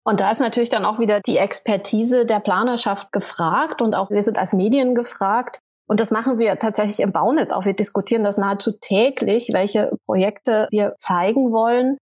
Und 0.04 0.20
da 0.20 0.30
ist 0.30 0.40
natürlich 0.40 0.68
dann 0.68 0.85
auch 0.85 1.00
wieder 1.00 1.20
die 1.20 1.37
Expertise 1.37 2.24
der 2.24 2.40
Planerschaft 2.40 3.11
gefragt 3.11 3.82
und 3.82 3.94
auch 3.94 4.11
wir 4.11 4.22
sind 4.22 4.38
als 4.38 4.52
Medien 4.52 4.94
gefragt. 4.94 5.59
Und 5.88 6.00
das 6.00 6.11
machen 6.11 6.38
wir 6.38 6.59
tatsächlich 6.59 7.00
im 7.00 7.12
Baunetz 7.12 7.52
auch. 7.52 7.64
Wir 7.64 7.74
diskutieren 7.74 8.24
das 8.24 8.38
nahezu 8.38 8.72
täglich, 8.80 9.50
welche 9.52 9.90
Projekte 10.06 10.68
wir 10.70 10.94
zeigen 10.98 11.52
wollen. 11.52 11.98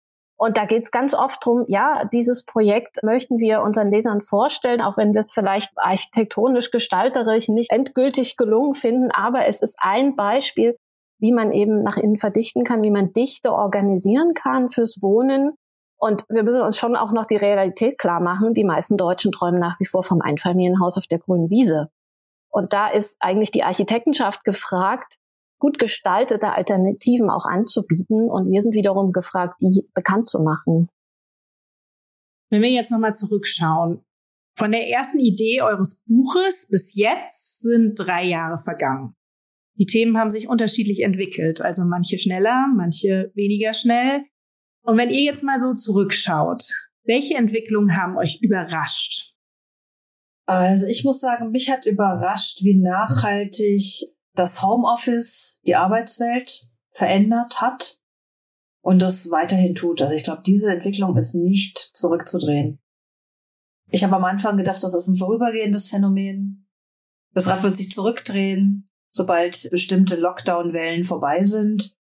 Und 0.43 0.57
da 0.57 0.65
geht 0.65 0.85
es 0.85 0.91
ganz 0.91 1.13
oft 1.13 1.45
drum, 1.45 1.67
ja, 1.69 2.07
dieses 2.11 2.47
Projekt 2.47 3.03
möchten 3.03 3.39
wir 3.39 3.61
unseren 3.61 3.91
Lesern 3.91 4.23
vorstellen, 4.23 4.81
auch 4.81 4.97
wenn 4.97 5.13
wir 5.13 5.21
es 5.21 5.33
vielleicht 5.33 5.71
architektonisch, 5.77 6.71
gestalterisch 6.71 7.49
nicht 7.49 7.71
endgültig 7.71 8.39
gelungen 8.39 8.75
finden. 8.75 9.11
Aber 9.11 9.45
es 9.45 9.61
ist 9.61 9.77
ein 9.81 10.17
Beispiel, 10.17 10.79
wie 11.19 11.33
man 11.33 11.53
eben 11.53 11.83
nach 11.83 11.99
innen 11.99 12.17
verdichten 12.17 12.65
kann, 12.65 12.83
wie 12.83 12.91
man 12.91 13.13
Dichte 13.13 13.53
organisieren 13.53 14.33
kann 14.33 14.71
fürs 14.71 15.03
Wohnen. 15.03 15.57
Und 15.99 16.25
wir 16.31 16.43
müssen 16.43 16.63
uns 16.63 16.79
schon 16.79 16.97
auch 16.97 17.13
noch 17.13 17.27
die 17.27 17.37
Realität 17.37 17.99
klar 17.99 18.21
machen. 18.21 18.55
Die 18.55 18.65
meisten 18.65 18.97
Deutschen 18.97 19.33
träumen 19.33 19.61
nach 19.61 19.79
wie 19.79 19.85
vor 19.85 20.03
vom 20.03 20.23
Einfamilienhaus 20.23 20.97
auf 20.97 21.07
der 21.07 21.19
grünen 21.19 21.51
Wiese. 21.51 21.91
Und 22.49 22.73
da 22.73 22.89
ist 22.89 23.19
eigentlich 23.21 23.51
die 23.51 23.63
Architektenschaft 23.63 24.43
gefragt, 24.45 25.19
gut 25.61 25.79
gestaltete 25.79 26.55
Alternativen 26.55 27.31
auch 27.31 27.47
anzubieten. 27.47 28.29
Und 28.29 28.51
wir 28.51 28.63
sind 28.63 28.75
wiederum 28.75 29.13
gefragt, 29.13 29.61
die 29.61 29.87
bekannt 29.95 30.29
zu 30.29 30.43
machen. 30.43 30.89
Wenn 32.51 32.63
wir 32.63 32.71
jetzt 32.71 32.91
nochmal 32.91 33.15
zurückschauen, 33.15 34.05
von 34.57 34.73
der 34.73 34.89
ersten 34.89 35.19
Idee 35.19 35.63
eures 35.63 36.03
Buches 36.07 36.67
bis 36.69 36.95
jetzt 36.95 37.61
sind 37.61 37.95
drei 37.95 38.25
Jahre 38.25 38.59
vergangen. 38.59 39.15
Die 39.79 39.87
Themen 39.87 40.19
haben 40.19 40.31
sich 40.31 40.49
unterschiedlich 40.49 41.01
entwickelt, 41.01 41.63
also 41.63 41.85
manche 41.85 42.19
schneller, 42.19 42.67
manche 42.77 43.31
weniger 43.35 43.73
schnell. 43.73 44.25
Und 44.83 44.99
wenn 44.99 45.11
ihr 45.11 45.23
jetzt 45.23 45.43
mal 45.43 45.59
so 45.61 45.75
zurückschaut, 45.75 46.65
welche 47.05 47.37
Entwicklungen 47.37 47.97
haben 47.97 48.17
euch 48.17 48.41
überrascht? 48.43 49.35
Also 50.47 50.87
ich 50.87 51.05
muss 51.05 51.21
sagen, 51.21 51.53
mich 51.53 51.71
hat 51.71 51.87
überrascht, 51.87 52.63
wie 52.63 52.77
nachhaltig 52.77 54.09
das 54.41 54.63
Homeoffice 54.63 55.61
die 55.67 55.77
Arbeitswelt 55.77 56.71
verändert 56.93 57.61
hat 57.61 58.01
und 58.83 59.01
das 59.01 59.31
weiterhin 59.31 59.75
tut. 59.75 60.01
Also 60.01 60.15
ich 60.15 60.25
glaube, 60.25 60.43
diese 60.47 60.73
Entwicklung 60.73 61.15
ist 61.17 61.35
nicht 61.35 61.77
zurückzudrehen. 61.95 62.81
Ich 63.91 64.03
habe 64.03 64.17
am 64.17 64.25
Anfang 64.25 64.57
gedacht, 64.57 64.83
das 64.83 64.95
ist 64.95 65.09
ein 65.09 65.19
vorübergehendes 65.19 65.89
Phänomen. 65.89 66.67
Das 67.35 67.49
Rad 67.49 67.63
wird 67.63 67.75
sich 67.75 67.91
zurückdrehen, 67.91 68.89
sobald 69.13 69.69
bestimmte 69.71 70.17
Lockdown-Wellen 70.17 71.05
vorbei 71.05 71.43
sind. 71.43 71.97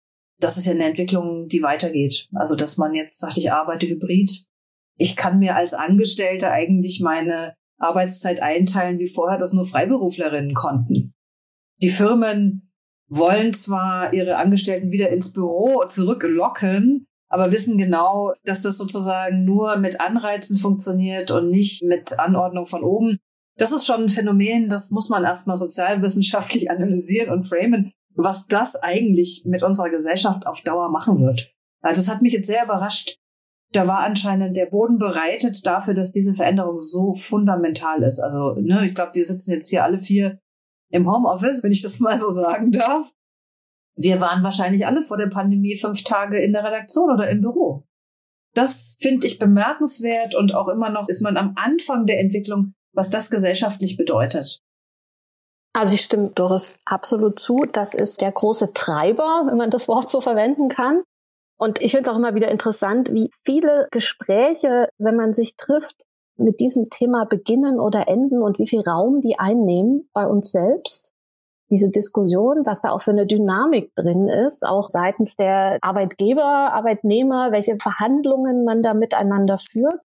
Das 0.40 0.57
ist 0.57 0.64
ja 0.64 0.73
eine 0.73 0.87
Entwicklung, 0.87 1.47
die 1.47 1.62
weitergeht. 1.62 2.29
Also, 2.35 2.57
dass 2.57 2.77
man 2.77 2.94
jetzt 2.94 3.20
sagt, 3.20 3.37
ich 3.37 3.53
arbeite 3.53 3.87
hybrid. 3.87 4.44
Ich 4.97 5.14
kann 5.14 5.38
mir 5.38 5.55
als 5.55 5.73
Angestellte 5.73 6.51
eigentlich 6.51 7.01
meine 7.01 7.55
Arbeitszeit 7.79 8.40
einteilen, 8.40 8.99
wie 8.99 9.09
vorher 9.09 9.38
das 9.38 9.53
nur 9.53 9.66
Freiberuflerinnen 9.66 10.55
konnten. 10.55 11.04
Die 11.85 11.90
Firmen 11.90 12.73
wollen 13.11 13.53
zwar 13.53 14.14
ihre 14.14 14.38
Angestellten 14.38 14.90
wieder 14.90 15.11
ins 15.11 15.35
Büro 15.35 15.85
zurücklocken, 15.87 17.07
aber 17.29 17.53
wissen 17.53 17.77
genau, 17.77 18.33
dass 18.44 18.62
das 18.62 18.79
sozusagen 18.79 19.44
nur 19.44 19.77
mit 19.77 20.01
Anreizen 20.01 20.57
funktioniert 20.57 21.31
und 21.31 21.51
nicht 21.51 21.83
mit 21.83 22.18
Anordnung 22.18 22.64
von 22.64 22.83
oben. 22.83 23.18
Das 23.59 23.70
ist 23.70 23.85
schon 23.85 24.05
ein 24.05 24.09
Phänomen, 24.09 24.70
das 24.70 24.92
muss 24.92 25.11
man 25.11 25.25
erstmal 25.25 25.59
sozialwissenschaftlich 25.59 26.70
analysieren 26.70 27.31
und 27.31 27.42
framen, 27.42 27.92
was 28.14 28.47
das 28.47 28.77
eigentlich 28.77 29.42
mit 29.44 29.62
unserer 29.62 29.90
Gesellschaft 29.90 30.47
auf 30.47 30.62
Dauer 30.62 30.90
machen 30.90 31.20
wird. 31.20 31.53
Das 31.83 32.09
hat 32.09 32.23
mich 32.23 32.33
jetzt 32.33 32.47
sehr 32.47 32.64
überrascht. 32.64 33.18
Da 33.73 33.87
war 33.87 34.05
anscheinend 34.05 34.57
der 34.57 34.70
Boden 34.70 34.97
bereitet 34.97 35.66
dafür, 35.66 35.92
dass 35.92 36.12
diese 36.12 36.33
Veränderung 36.33 36.79
so 36.79 37.12
fundamental 37.12 38.03
ist. 38.03 38.20
Also, 38.20 38.55
ne, 38.55 38.87
ich 38.87 38.94
glaube, 38.94 39.12
wir 39.12 39.27
sitzen 39.27 39.51
jetzt 39.51 39.68
hier 39.68 39.85
alle 39.85 40.01
vier 40.01 40.38
im 40.94 41.11
Homeoffice, 41.11 41.62
wenn 41.62 41.72
ich 41.72 41.83
das 41.83 41.98
mal 41.98 42.18
so 42.18 42.30
sagen 42.30 42.70
darf. 42.72 43.12
Wir 43.96 44.20
waren 44.20 44.42
wahrscheinlich 44.42 44.87
alle 44.87 45.02
vor 45.02 45.16
der 45.16 45.28
Pandemie 45.28 45.76
fünf 45.76 46.04
Tage 46.04 46.38
in 46.38 46.52
der 46.52 46.64
Redaktion 46.64 47.11
oder 47.11 47.28
im 47.28 47.40
Büro. 47.40 47.85
Das 48.54 48.96
finde 49.00 49.26
ich 49.26 49.38
bemerkenswert 49.38 50.35
und 50.35 50.54
auch 50.54 50.68
immer 50.68 50.90
noch 50.90 51.09
ist 51.09 51.20
man 51.20 51.37
am 51.37 51.54
Anfang 51.57 52.07
der 52.07 52.20
Entwicklung, 52.20 52.74
was 52.92 53.11
das 53.11 53.30
gesellschaftlich 53.30 53.96
bedeutet. 53.96 54.61
Also 55.72 55.94
ich 55.94 56.02
stimme 56.02 56.28
Doris 56.28 56.78
absolut 56.85 57.40
zu. 57.40 57.64
Das 57.72 57.94
ist 57.94 58.20
der 58.20 58.30
große 58.30 58.72
Treiber, 58.72 59.42
wenn 59.46 59.57
man 59.57 59.70
das 59.70 59.88
Wort 59.88 60.09
so 60.09 60.20
verwenden 60.20 60.68
kann. 60.68 61.02
Und 61.59 61.80
ich 61.80 61.90
finde 61.90 62.09
es 62.09 62.14
auch 62.14 62.18
immer 62.18 62.37
wieder 62.37 62.50
interessant, 62.50 63.12
wie 63.12 63.30
viele 63.44 63.88
Gespräche, 63.90 64.88
wenn 64.98 65.16
man 65.16 65.35
sich 65.35 65.57
trifft, 65.57 66.04
mit 66.37 66.61
diesem 66.61 66.90
Thema 66.90 67.25
beginnen 67.25 67.79
oder 67.79 68.09
enden 68.09 68.42
und 68.42 68.59
wie 68.59 68.66
viel 68.66 68.81
Raum 68.81 69.20
die 69.20 69.38
einnehmen 69.38 70.09
bei 70.12 70.27
uns 70.27 70.51
selbst. 70.51 71.12
Diese 71.70 71.90
Diskussion, 71.90 72.66
was 72.66 72.83
da 72.83 72.90
auch 72.90 73.01
für 73.01 73.12
eine 73.12 73.27
Dynamik 73.27 73.94
drin 73.94 74.29
ist, 74.29 74.66
auch 74.66 74.90
seitens 74.90 75.37
der 75.37 75.79
Arbeitgeber, 75.81 76.44
Arbeitnehmer, 76.44 77.53
welche 77.53 77.79
Verhandlungen 77.79 78.64
man 78.64 78.83
da 78.83 78.94
miteinander 78.94 79.57
führt. 79.59 80.01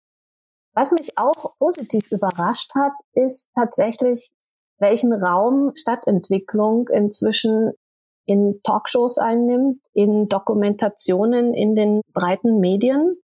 Was 0.74 0.92
mich 0.92 1.16
auch 1.16 1.56
positiv 1.58 2.12
überrascht 2.12 2.74
hat, 2.74 2.92
ist 3.14 3.48
tatsächlich, 3.54 4.32
welchen 4.78 5.12
Raum 5.12 5.72
Stadtentwicklung 5.74 6.88
inzwischen 6.88 7.72
in 8.26 8.60
Talkshows 8.62 9.16
einnimmt, 9.18 9.80
in 9.94 10.28
Dokumentationen 10.28 11.54
in 11.54 11.74
den 11.74 12.02
breiten 12.12 12.58
Medien 12.60 13.16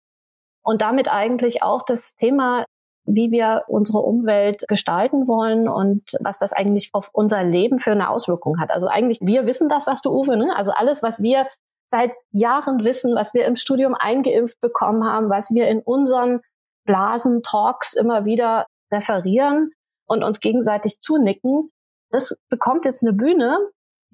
und 0.65 0.81
damit 0.81 1.13
eigentlich 1.13 1.63
auch 1.63 1.83
das 1.83 2.15
Thema 2.15 2.65
wie 3.05 3.31
wir 3.31 3.65
unsere 3.67 3.99
Umwelt 3.99 4.67
gestalten 4.69 5.27
wollen 5.27 5.69
und 5.69 6.03
was 6.21 6.39
das 6.39 6.53
eigentlich 6.53 6.91
auf 6.93 7.11
unser 7.13 7.43
Leben 7.43 7.79
für 7.79 7.93
eine 7.93 8.09
Auswirkung 8.09 8.61
hat. 8.61 8.71
Also 8.71 8.87
eigentlich, 8.87 9.19
wir 9.23 9.47
wissen 9.47 9.69
das, 9.69 9.87
sagst 9.87 10.05
du, 10.05 10.11
Uwe, 10.11 10.37
ne? 10.37 10.55
Also 10.57 10.73
alles, 10.73 11.03
was 11.03 11.21
wir 11.21 11.47
seit 11.87 12.13
Jahren 12.31 12.85
wissen, 12.85 13.15
was 13.15 13.35
wir 13.35 13.45
im 13.45 13.55
Studium 13.55 13.95
eingeimpft 13.95 14.61
bekommen 14.61 15.05
haben, 15.05 15.31
was 15.31 15.51
wir 15.53 15.69
in 15.69 15.81
unseren 15.81 16.41
Blasen, 16.85 17.43
Talks 17.43 17.95
immer 17.95 18.25
wieder 18.25 18.67
referieren 18.93 19.71
und 20.07 20.23
uns 20.23 20.41
gegenseitig 20.41 21.01
zunicken, 21.01 21.71
das 22.11 22.37
bekommt 22.49 22.85
jetzt 22.85 23.03
eine 23.03 23.13
Bühne, 23.13 23.59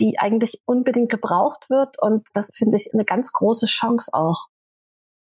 die 0.00 0.18
eigentlich 0.18 0.60
unbedingt 0.64 1.10
gebraucht 1.10 1.68
wird. 1.68 2.00
Und 2.00 2.28
das 2.34 2.50
finde 2.54 2.76
ich 2.76 2.90
eine 2.94 3.04
ganz 3.04 3.32
große 3.32 3.66
Chance 3.66 4.10
auch, 4.12 4.46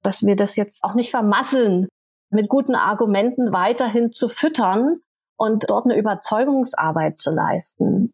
dass 0.02 0.24
wir 0.24 0.36
das 0.36 0.56
jetzt 0.56 0.80
auch 0.82 0.96
nicht 0.96 1.12
vermasseln, 1.12 1.88
mit 2.32 2.50
guten 2.50 2.76
Argumenten 2.76 3.52
weiterhin 3.54 4.12
zu 4.12 4.28
füttern 4.30 5.02
und 5.38 5.70
dort 5.70 5.86
eine 5.86 5.98
Überzeugungsarbeit 5.98 7.20
zu 7.20 7.32
leisten. 7.32 8.14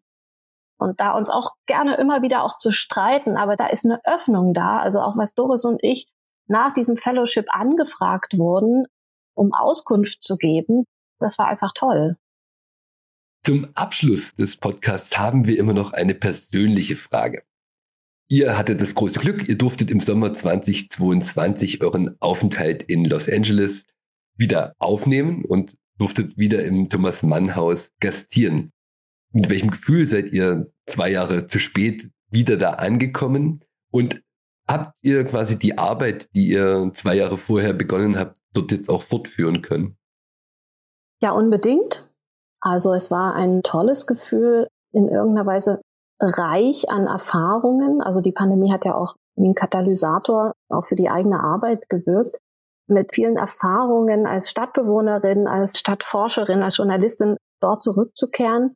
Und 0.78 1.00
da 1.00 1.12
uns 1.12 1.30
auch 1.30 1.52
gerne 1.66 1.96
immer 1.96 2.22
wieder 2.22 2.44
auch 2.44 2.56
zu 2.56 2.70
streiten, 2.70 3.36
aber 3.36 3.56
da 3.56 3.66
ist 3.66 3.84
eine 3.84 4.00
Öffnung 4.04 4.54
da. 4.54 4.78
Also 4.78 5.00
auch 5.00 5.16
was 5.16 5.34
Doris 5.34 5.64
und 5.64 5.82
ich 5.82 6.06
nach 6.46 6.72
diesem 6.72 6.96
Fellowship 6.96 7.46
angefragt 7.50 8.38
wurden, 8.38 8.86
um 9.34 9.52
Auskunft 9.52 10.22
zu 10.22 10.36
geben, 10.36 10.84
das 11.20 11.38
war 11.38 11.48
einfach 11.48 11.72
toll. 11.74 12.16
Zum 13.44 13.68
Abschluss 13.74 14.34
des 14.34 14.56
Podcasts 14.56 15.18
haben 15.18 15.46
wir 15.46 15.58
immer 15.58 15.72
noch 15.72 15.92
eine 15.92 16.14
persönliche 16.14 16.96
Frage. 16.96 17.42
Ihr 18.30 18.58
hattet 18.58 18.80
das 18.80 18.94
große 18.94 19.20
Glück, 19.20 19.48
ihr 19.48 19.56
durftet 19.56 19.90
im 19.90 20.00
Sommer 20.00 20.32
2022 20.34 21.82
euren 21.82 22.16
Aufenthalt 22.20 22.82
in 22.82 23.04
Los 23.04 23.28
Angeles 23.28 23.87
wieder 24.38 24.74
aufnehmen 24.78 25.44
und 25.44 25.76
durftet 25.98 26.38
wieder 26.38 26.64
im 26.64 26.88
Thomas 26.88 27.22
Mann 27.22 27.56
Haus 27.56 27.90
gastieren. 28.00 28.72
Mit 29.32 29.50
welchem 29.50 29.70
Gefühl 29.70 30.06
seid 30.06 30.32
ihr 30.32 30.72
zwei 30.86 31.10
Jahre 31.10 31.46
zu 31.46 31.58
spät 31.58 32.10
wieder 32.30 32.56
da 32.56 32.74
angekommen? 32.74 33.64
Und 33.90 34.22
habt 34.66 34.94
ihr 35.02 35.24
quasi 35.24 35.58
die 35.58 35.76
Arbeit, 35.76 36.28
die 36.34 36.48
ihr 36.48 36.90
zwei 36.94 37.16
Jahre 37.16 37.36
vorher 37.36 37.74
begonnen 37.74 38.18
habt, 38.18 38.38
dort 38.52 38.70
jetzt 38.72 38.88
auch 38.88 39.02
fortführen 39.02 39.60
können? 39.62 39.96
Ja, 41.20 41.32
unbedingt. 41.32 42.12
Also 42.60 42.92
es 42.92 43.10
war 43.10 43.34
ein 43.34 43.62
tolles 43.62 44.06
Gefühl, 44.06 44.68
in 44.92 45.08
irgendeiner 45.08 45.46
Weise 45.46 45.80
reich 46.20 46.90
an 46.90 47.06
Erfahrungen. 47.06 48.00
Also 48.00 48.20
die 48.20 48.32
Pandemie 48.32 48.72
hat 48.72 48.84
ja 48.84 48.94
auch 48.94 49.16
wie 49.36 49.48
ein 49.48 49.54
Katalysator 49.54 50.52
auch 50.68 50.84
für 50.84 50.96
die 50.96 51.10
eigene 51.10 51.40
Arbeit 51.40 51.88
gewirkt. 51.88 52.38
Mit 52.88 53.14
vielen 53.14 53.36
Erfahrungen 53.36 54.26
als 54.26 54.48
Stadtbewohnerin, 54.48 55.46
als 55.46 55.78
Stadtforscherin, 55.78 56.62
als 56.62 56.78
Journalistin 56.78 57.36
dort 57.60 57.82
zurückzukehren. 57.82 58.74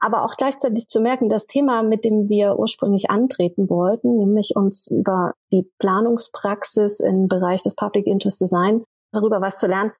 Aber 0.00 0.24
auch 0.24 0.34
gleichzeitig 0.36 0.88
zu 0.88 1.00
merken, 1.00 1.28
das 1.28 1.46
Thema, 1.46 1.82
mit 1.82 2.04
dem 2.04 2.28
wir 2.28 2.58
ursprünglich 2.58 3.10
antreten 3.10 3.70
wollten, 3.70 4.16
nämlich 4.16 4.56
uns 4.56 4.88
über 4.90 5.34
die 5.52 5.70
Planungspraxis 5.78 6.98
im 6.98 7.28
Bereich 7.28 7.62
des 7.62 7.76
Public 7.76 8.06
Interest 8.06 8.40
Design 8.40 8.82
darüber 9.12 9.40
was 9.40 9.58
zu 9.58 9.68
lernen, 9.68 9.92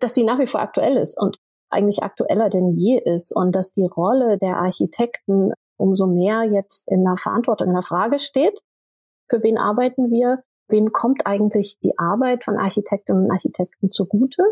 dass 0.00 0.14
sie 0.14 0.24
nach 0.24 0.38
wie 0.38 0.46
vor 0.46 0.60
aktuell 0.60 0.96
ist 0.96 1.18
und 1.18 1.38
eigentlich 1.70 2.02
aktueller 2.02 2.50
denn 2.50 2.70
je 2.70 2.98
ist 2.98 3.34
und 3.34 3.54
dass 3.54 3.72
die 3.72 3.86
Rolle 3.86 4.38
der 4.38 4.58
Architekten 4.58 5.52
umso 5.78 6.06
mehr 6.06 6.44
jetzt 6.44 6.90
in 6.90 7.04
der 7.04 7.16
Verantwortung, 7.16 7.68
in 7.68 7.74
der 7.74 7.82
Frage 7.82 8.18
steht. 8.18 8.60
Für 9.30 9.42
wen 9.42 9.58
arbeiten 9.58 10.10
wir? 10.10 10.42
Wem 10.68 10.92
kommt 10.92 11.26
eigentlich 11.26 11.78
die 11.82 11.96
Arbeit 11.98 12.44
von 12.44 12.58
Architektinnen 12.58 13.24
und 13.24 13.30
Architekten 13.30 13.90
zugute? 13.90 14.42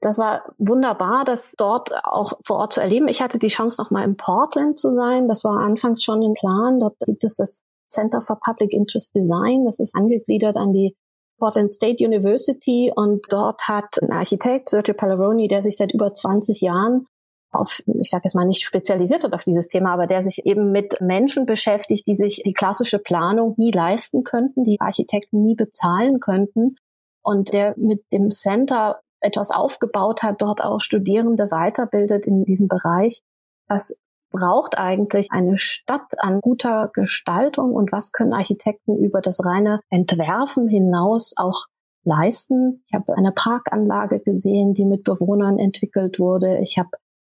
Das 0.00 0.16
war 0.16 0.54
wunderbar, 0.56 1.24
das 1.24 1.52
dort 1.58 1.92
auch 2.04 2.32
vor 2.46 2.56
Ort 2.56 2.72
zu 2.72 2.80
erleben. 2.80 3.06
Ich 3.08 3.20
hatte 3.20 3.38
die 3.38 3.48
Chance, 3.48 3.82
noch 3.82 3.90
mal 3.90 4.04
in 4.04 4.16
Portland 4.16 4.78
zu 4.78 4.90
sein. 4.90 5.28
Das 5.28 5.44
war 5.44 5.58
anfangs 5.58 6.02
schon 6.02 6.22
ein 6.22 6.32
Plan. 6.32 6.80
Dort 6.80 6.96
gibt 7.00 7.22
es 7.24 7.36
das 7.36 7.62
Center 7.86 8.22
for 8.22 8.38
Public 8.40 8.72
Interest 8.72 9.14
Design. 9.14 9.66
Das 9.66 9.78
ist 9.78 9.94
angegliedert 9.94 10.56
an 10.56 10.72
die 10.72 10.96
Portland 11.38 11.68
State 11.68 12.04
University 12.04 12.92
und 12.94 13.26
dort 13.30 13.62
hat 13.68 14.00
ein 14.02 14.12
Architekt, 14.12 14.68
Sergio 14.68 14.94
Paleroni, 14.94 15.48
der 15.48 15.62
sich 15.62 15.76
seit 15.76 15.92
über 15.92 16.12
20 16.14 16.60
Jahren 16.60 17.06
auf, 17.52 17.82
ich 17.86 18.10
sage 18.10 18.22
jetzt 18.24 18.34
mal 18.34 18.46
nicht 18.46 18.64
spezialisiert 18.64 19.24
hat 19.24 19.32
auf 19.32 19.44
dieses 19.44 19.68
Thema, 19.68 19.92
aber 19.92 20.06
der 20.06 20.22
sich 20.22 20.46
eben 20.46 20.70
mit 20.70 21.00
Menschen 21.00 21.46
beschäftigt, 21.46 22.06
die 22.06 22.14
sich 22.14 22.42
die 22.44 22.52
klassische 22.52 22.98
Planung 22.98 23.54
nie 23.56 23.72
leisten 23.72 24.22
könnten, 24.22 24.64
die 24.64 24.80
Architekten 24.80 25.42
nie 25.42 25.56
bezahlen 25.56 26.20
könnten 26.20 26.76
und 27.22 27.52
der 27.52 27.74
mit 27.76 28.04
dem 28.12 28.30
Center 28.30 29.00
etwas 29.20 29.50
aufgebaut 29.50 30.22
hat, 30.22 30.40
dort 30.40 30.62
auch 30.62 30.80
Studierende 30.80 31.50
weiterbildet 31.50 32.26
in 32.26 32.44
diesem 32.44 32.68
Bereich. 32.68 33.20
Was 33.68 33.96
braucht 34.30 34.78
eigentlich 34.78 35.28
eine 35.30 35.58
Stadt 35.58 36.18
an 36.18 36.40
guter 36.40 36.90
Gestaltung 36.94 37.72
und 37.72 37.92
was 37.92 38.12
können 38.12 38.32
Architekten 38.32 38.96
über 38.96 39.20
das 39.20 39.44
reine 39.44 39.80
Entwerfen 39.90 40.68
hinaus 40.68 41.34
auch 41.36 41.66
leisten? 42.04 42.82
Ich 42.86 42.94
habe 42.94 43.16
eine 43.16 43.32
Parkanlage 43.32 44.20
gesehen, 44.20 44.72
die 44.72 44.84
mit 44.84 45.04
Bewohnern 45.04 45.58
entwickelt 45.58 46.18
wurde. 46.18 46.58
Ich 46.58 46.78
habe 46.78 46.90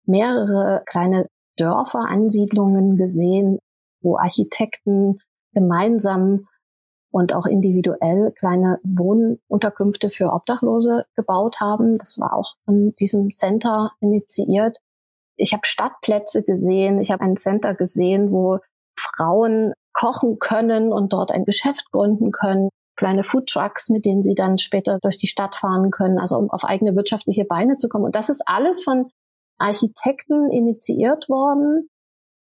mehrere 0.06 0.84
kleine 0.86 1.28
Dörfer, 1.58 2.08
Ansiedlungen 2.08 2.96
gesehen, 2.96 3.60
wo 4.02 4.18
Architekten 4.18 5.20
gemeinsam 5.54 6.48
und 7.12 7.34
auch 7.34 7.46
individuell 7.46 8.32
kleine 8.32 8.80
Wohnunterkünfte 8.84 10.10
für 10.10 10.34
Obdachlose 10.34 11.06
gebaut 11.16 11.60
haben. 11.60 12.00
Das 12.00 12.18
war 12.20 12.34
auch 12.34 12.56
von 12.66 12.96
diesem 13.00 13.30
Center 13.30 13.92
initiiert. 14.00 14.80
Ich 15.36 15.54
habe 15.54 15.66
Stadtplätze 15.66 16.44
gesehen, 16.44 17.00
ich 17.00 17.12
habe 17.12 17.24
ein 17.24 17.36
Center 17.36 17.76
gesehen, 17.76 18.32
wo 18.32 18.60
Frauen 18.98 19.74
kochen 19.94 20.40
können 20.40 20.92
und 20.92 21.14
dort 21.14 21.32
ein 21.32 21.46
Geschäft 21.46 21.92
gründen 21.92 22.32
können. 22.32 22.70
Kleine 22.96 23.24
Foodtrucks, 23.24 23.90
mit 23.90 24.06
denen 24.06 24.24
sie 24.24 24.36
dann 24.36 24.58
später 24.58 25.00
durch 25.02 25.20
die 25.20 25.28
Stadt 25.28 25.56
fahren 25.56 25.92
können, 25.92 26.20
also 26.20 26.36
um 26.38 26.50
auf 26.50 26.64
eigene 26.64 26.96
wirtschaftliche 26.96 27.46
Beine 27.46 27.78
zu 27.78 27.90
kommen. 27.90 28.06
Und 28.06 28.16
das 28.16 28.30
ist 28.30 28.42
alles 28.48 28.84
von 28.84 29.10
Architekten 29.58 30.50
initiiert 30.52 31.30
worden, 31.30 31.90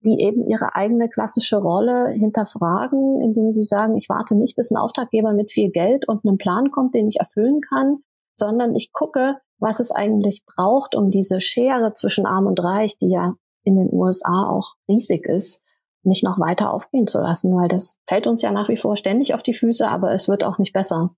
die 0.04 0.20
eben 0.20 0.46
ihre 0.46 0.74
eigene 0.74 1.08
klassische 1.08 1.56
Rolle 1.56 2.10
hinterfragen, 2.10 3.20
indem 3.22 3.52
sie 3.52 3.62
sagen, 3.62 3.96
ich 3.96 4.08
warte 4.08 4.36
nicht, 4.36 4.56
bis 4.56 4.70
ein 4.70 4.76
Auftraggeber 4.76 5.32
mit 5.32 5.50
viel 5.50 5.70
Geld 5.70 6.06
und 6.08 6.24
einem 6.24 6.36
Plan 6.36 6.70
kommt, 6.70 6.94
den 6.94 7.08
ich 7.08 7.20
erfüllen 7.20 7.60
kann, 7.60 7.98
sondern 8.34 8.74
ich 8.74 8.92
gucke, 8.92 9.36
was 9.58 9.80
es 9.80 9.90
eigentlich 9.90 10.44
braucht, 10.44 10.94
um 10.94 11.10
diese 11.10 11.40
Schere 11.40 11.94
zwischen 11.94 12.26
Arm 12.26 12.46
und 12.46 12.62
Reich, 12.62 12.98
die 12.98 13.10
ja 13.10 13.34
in 13.64 13.76
den 13.76 13.88
USA 13.90 14.48
auch 14.48 14.74
riesig 14.88 15.26
ist, 15.26 15.62
nicht 16.02 16.22
noch 16.22 16.38
weiter 16.38 16.70
aufgehen 16.70 17.06
zu 17.06 17.18
lassen, 17.18 17.54
weil 17.54 17.68
das 17.68 17.94
fällt 18.06 18.26
uns 18.26 18.42
ja 18.42 18.52
nach 18.52 18.68
wie 18.68 18.76
vor 18.76 18.96
ständig 18.96 19.32
auf 19.32 19.42
die 19.42 19.54
Füße, 19.54 19.88
aber 19.88 20.12
es 20.12 20.28
wird 20.28 20.44
auch 20.44 20.58
nicht 20.58 20.74
besser. 20.74 21.14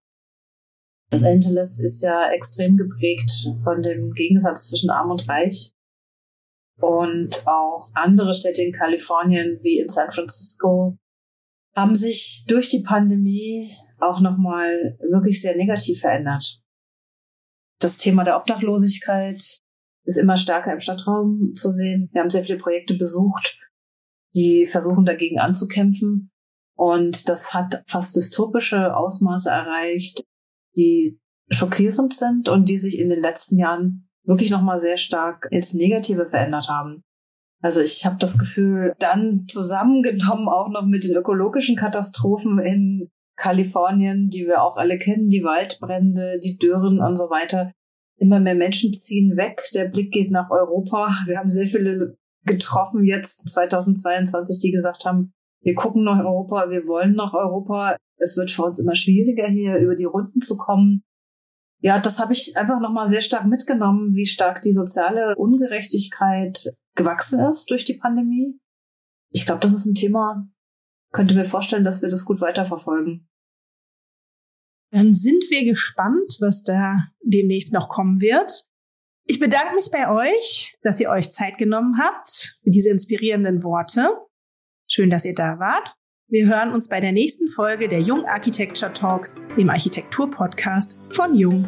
Los 1.12 1.24
Angeles 1.24 1.80
ist 1.80 2.02
ja 2.02 2.30
extrem 2.30 2.76
geprägt 2.76 3.48
von 3.62 3.82
dem 3.82 4.12
Gegensatz 4.12 4.68
zwischen 4.68 4.90
Arm 4.90 5.10
und 5.10 5.28
Reich. 5.28 5.72
Und 6.80 7.46
auch 7.46 7.90
andere 7.94 8.34
Städte 8.34 8.62
in 8.62 8.72
Kalifornien 8.72 9.58
wie 9.62 9.78
in 9.78 9.88
San 9.88 10.10
Francisco 10.10 10.98
haben 11.74 11.96
sich 11.96 12.44
durch 12.46 12.68
die 12.68 12.82
Pandemie 12.82 13.70
auch 13.98 14.20
nochmal 14.20 14.98
wirklich 15.00 15.40
sehr 15.40 15.56
negativ 15.56 16.00
verändert. 16.00 16.62
Das 17.78 17.96
Thema 17.96 18.24
der 18.24 18.36
Obdachlosigkeit 18.36 19.42
ist 20.04 20.16
immer 20.16 20.36
stärker 20.36 20.72
im 20.72 20.80
Stadtraum 20.80 21.52
zu 21.54 21.70
sehen. 21.70 22.08
Wir 22.12 22.22
haben 22.22 22.30
sehr 22.30 22.44
viele 22.44 22.58
Projekte 22.58 22.94
besucht, 22.94 23.58
die 24.34 24.66
versuchen 24.66 25.04
dagegen 25.04 25.38
anzukämpfen. 25.38 26.30
Und 26.74 27.28
das 27.28 27.54
hat 27.54 27.82
fast 27.86 28.14
dystopische 28.16 28.94
Ausmaße 28.94 29.48
erreicht, 29.48 30.22
die 30.76 31.18
schockierend 31.50 32.14
sind 32.14 32.48
und 32.48 32.68
die 32.68 32.78
sich 32.78 32.98
in 32.98 33.08
den 33.08 33.20
letzten 33.20 33.58
Jahren 33.58 34.05
wirklich 34.26 34.50
nochmal 34.50 34.80
sehr 34.80 34.98
stark 34.98 35.48
ins 35.50 35.72
Negative 35.72 36.28
verändert 36.28 36.68
haben. 36.68 37.02
Also 37.62 37.80
ich 37.80 38.04
habe 38.04 38.16
das 38.18 38.38
Gefühl, 38.38 38.94
dann 38.98 39.46
zusammengenommen 39.48 40.48
auch 40.48 40.68
noch 40.70 40.86
mit 40.86 41.04
den 41.04 41.16
ökologischen 41.16 41.76
Katastrophen 41.76 42.58
in 42.58 43.08
Kalifornien, 43.36 44.28
die 44.30 44.46
wir 44.46 44.62
auch 44.62 44.76
alle 44.76 44.98
kennen, 44.98 45.28
die 45.28 45.42
Waldbrände, 45.42 46.38
die 46.42 46.58
Dürren 46.58 47.00
und 47.00 47.16
so 47.16 47.24
weiter. 47.24 47.72
Immer 48.18 48.40
mehr 48.40 48.54
Menschen 48.54 48.92
ziehen 48.92 49.36
weg. 49.36 49.62
Der 49.74 49.88
Blick 49.88 50.10
geht 50.10 50.30
nach 50.30 50.50
Europa. 50.50 51.10
Wir 51.26 51.38
haben 51.38 51.50
sehr 51.50 51.66
viele 51.66 52.16
getroffen 52.44 53.04
jetzt 53.04 53.48
2022, 53.48 54.58
die 54.60 54.70
gesagt 54.70 55.04
haben, 55.04 55.32
wir 55.60 55.74
gucken 55.74 56.04
nach 56.04 56.24
Europa, 56.24 56.70
wir 56.70 56.86
wollen 56.86 57.14
nach 57.14 57.34
Europa. 57.34 57.96
Es 58.18 58.36
wird 58.36 58.50
für 58.50 58.62
uns 58.62 58.78
immer 58.78 58.94
schwieriger, 58.94 59.48
hier 59.48 59.78
über 59.78 59.96
die 59.96 60.04
Runden 60.04 60.40
zu 60.40 60.56
kommen. 60.56 61.02
Ja, 61.80 61.98
das 61.98 62.18
habe 62.18 62.32
ich 62.32 62.56
einfach 62.56 62.80
nochmal 62.80 63.08
sehr 63.08 63.22
stark 63.22 63.46
mitgenommen, 63.46 64.14
wie 64.14 64.26
stark 64.26 64.62
die 64.62 64.72
soziale 64.72 65.34
Ungerechtigkeit 65.36 66.74
gewachsen 66.94 67.38
ist 67.40 67.70
durch 67.70 67.84
die 67.84 67.98
Pandemie. 67.98 68.58
Ich 69.30 69.44
glaube, 69.44 69.60
das 69.60 69.74
ist 69.74 69.86
ein 69.86 69.94
Thema, 69.94 70.48
könnte 71.12 71.34
mir 71.34 71.44
vorstellen, 71.44 71.84
dass 71.84 72.02
wir 72.02 72.08
das 72.08 72.24
gut 72.24 72.40
weiterverfolgen. 72.40 73.28
Dann 74.92 75.14
sind 75.14 75.44
wir 75.50 75.64
gespannt, 75.64 76.36
was 76.40 76.62
da 76.62 77.08
demnächst 77.22 77.72
noch 77.72 77.88
kommen 77.88 78.20
wird. 78.20 78.64
Ich 79.24 79.40
bedanke 79.40 79.74
mich 79.74 79.90
bei 79.90 80.08
euch, 80.08 80.76
dass 80.82 81.00
ihr 81.00 81.10
euch 81.10 81.32
Zeit 81.32 81.58
genommen 81.58 81.98
habt 81.98 82.56
für 82.62 82.70
diese 82.70 82.90
inspirierenden 82.90 83.64
Worte. 83.64 84.08
Schön, 84.88 85.10
dass 85.10 85.24
ihr 85.24 85.34
da 85.34 85.58
wart. 85.58 85.94
Wir 86.28 86.48
hören 86.48 86.72
uns 86.72 86.88
bei 86.88 86.98
der 86.98 87.12
nächsten 87.12 87.46
Folge 87.46 87.88
der 87.88 88.00
Jung 88.00 88.24
Architecture 88.24 88.92
Talks, 88.92 89.36
dem 89.56 89.70
Architektur-Podcast 89.70 90.98
von 91.10 91.36
Jung. 91.36 91.64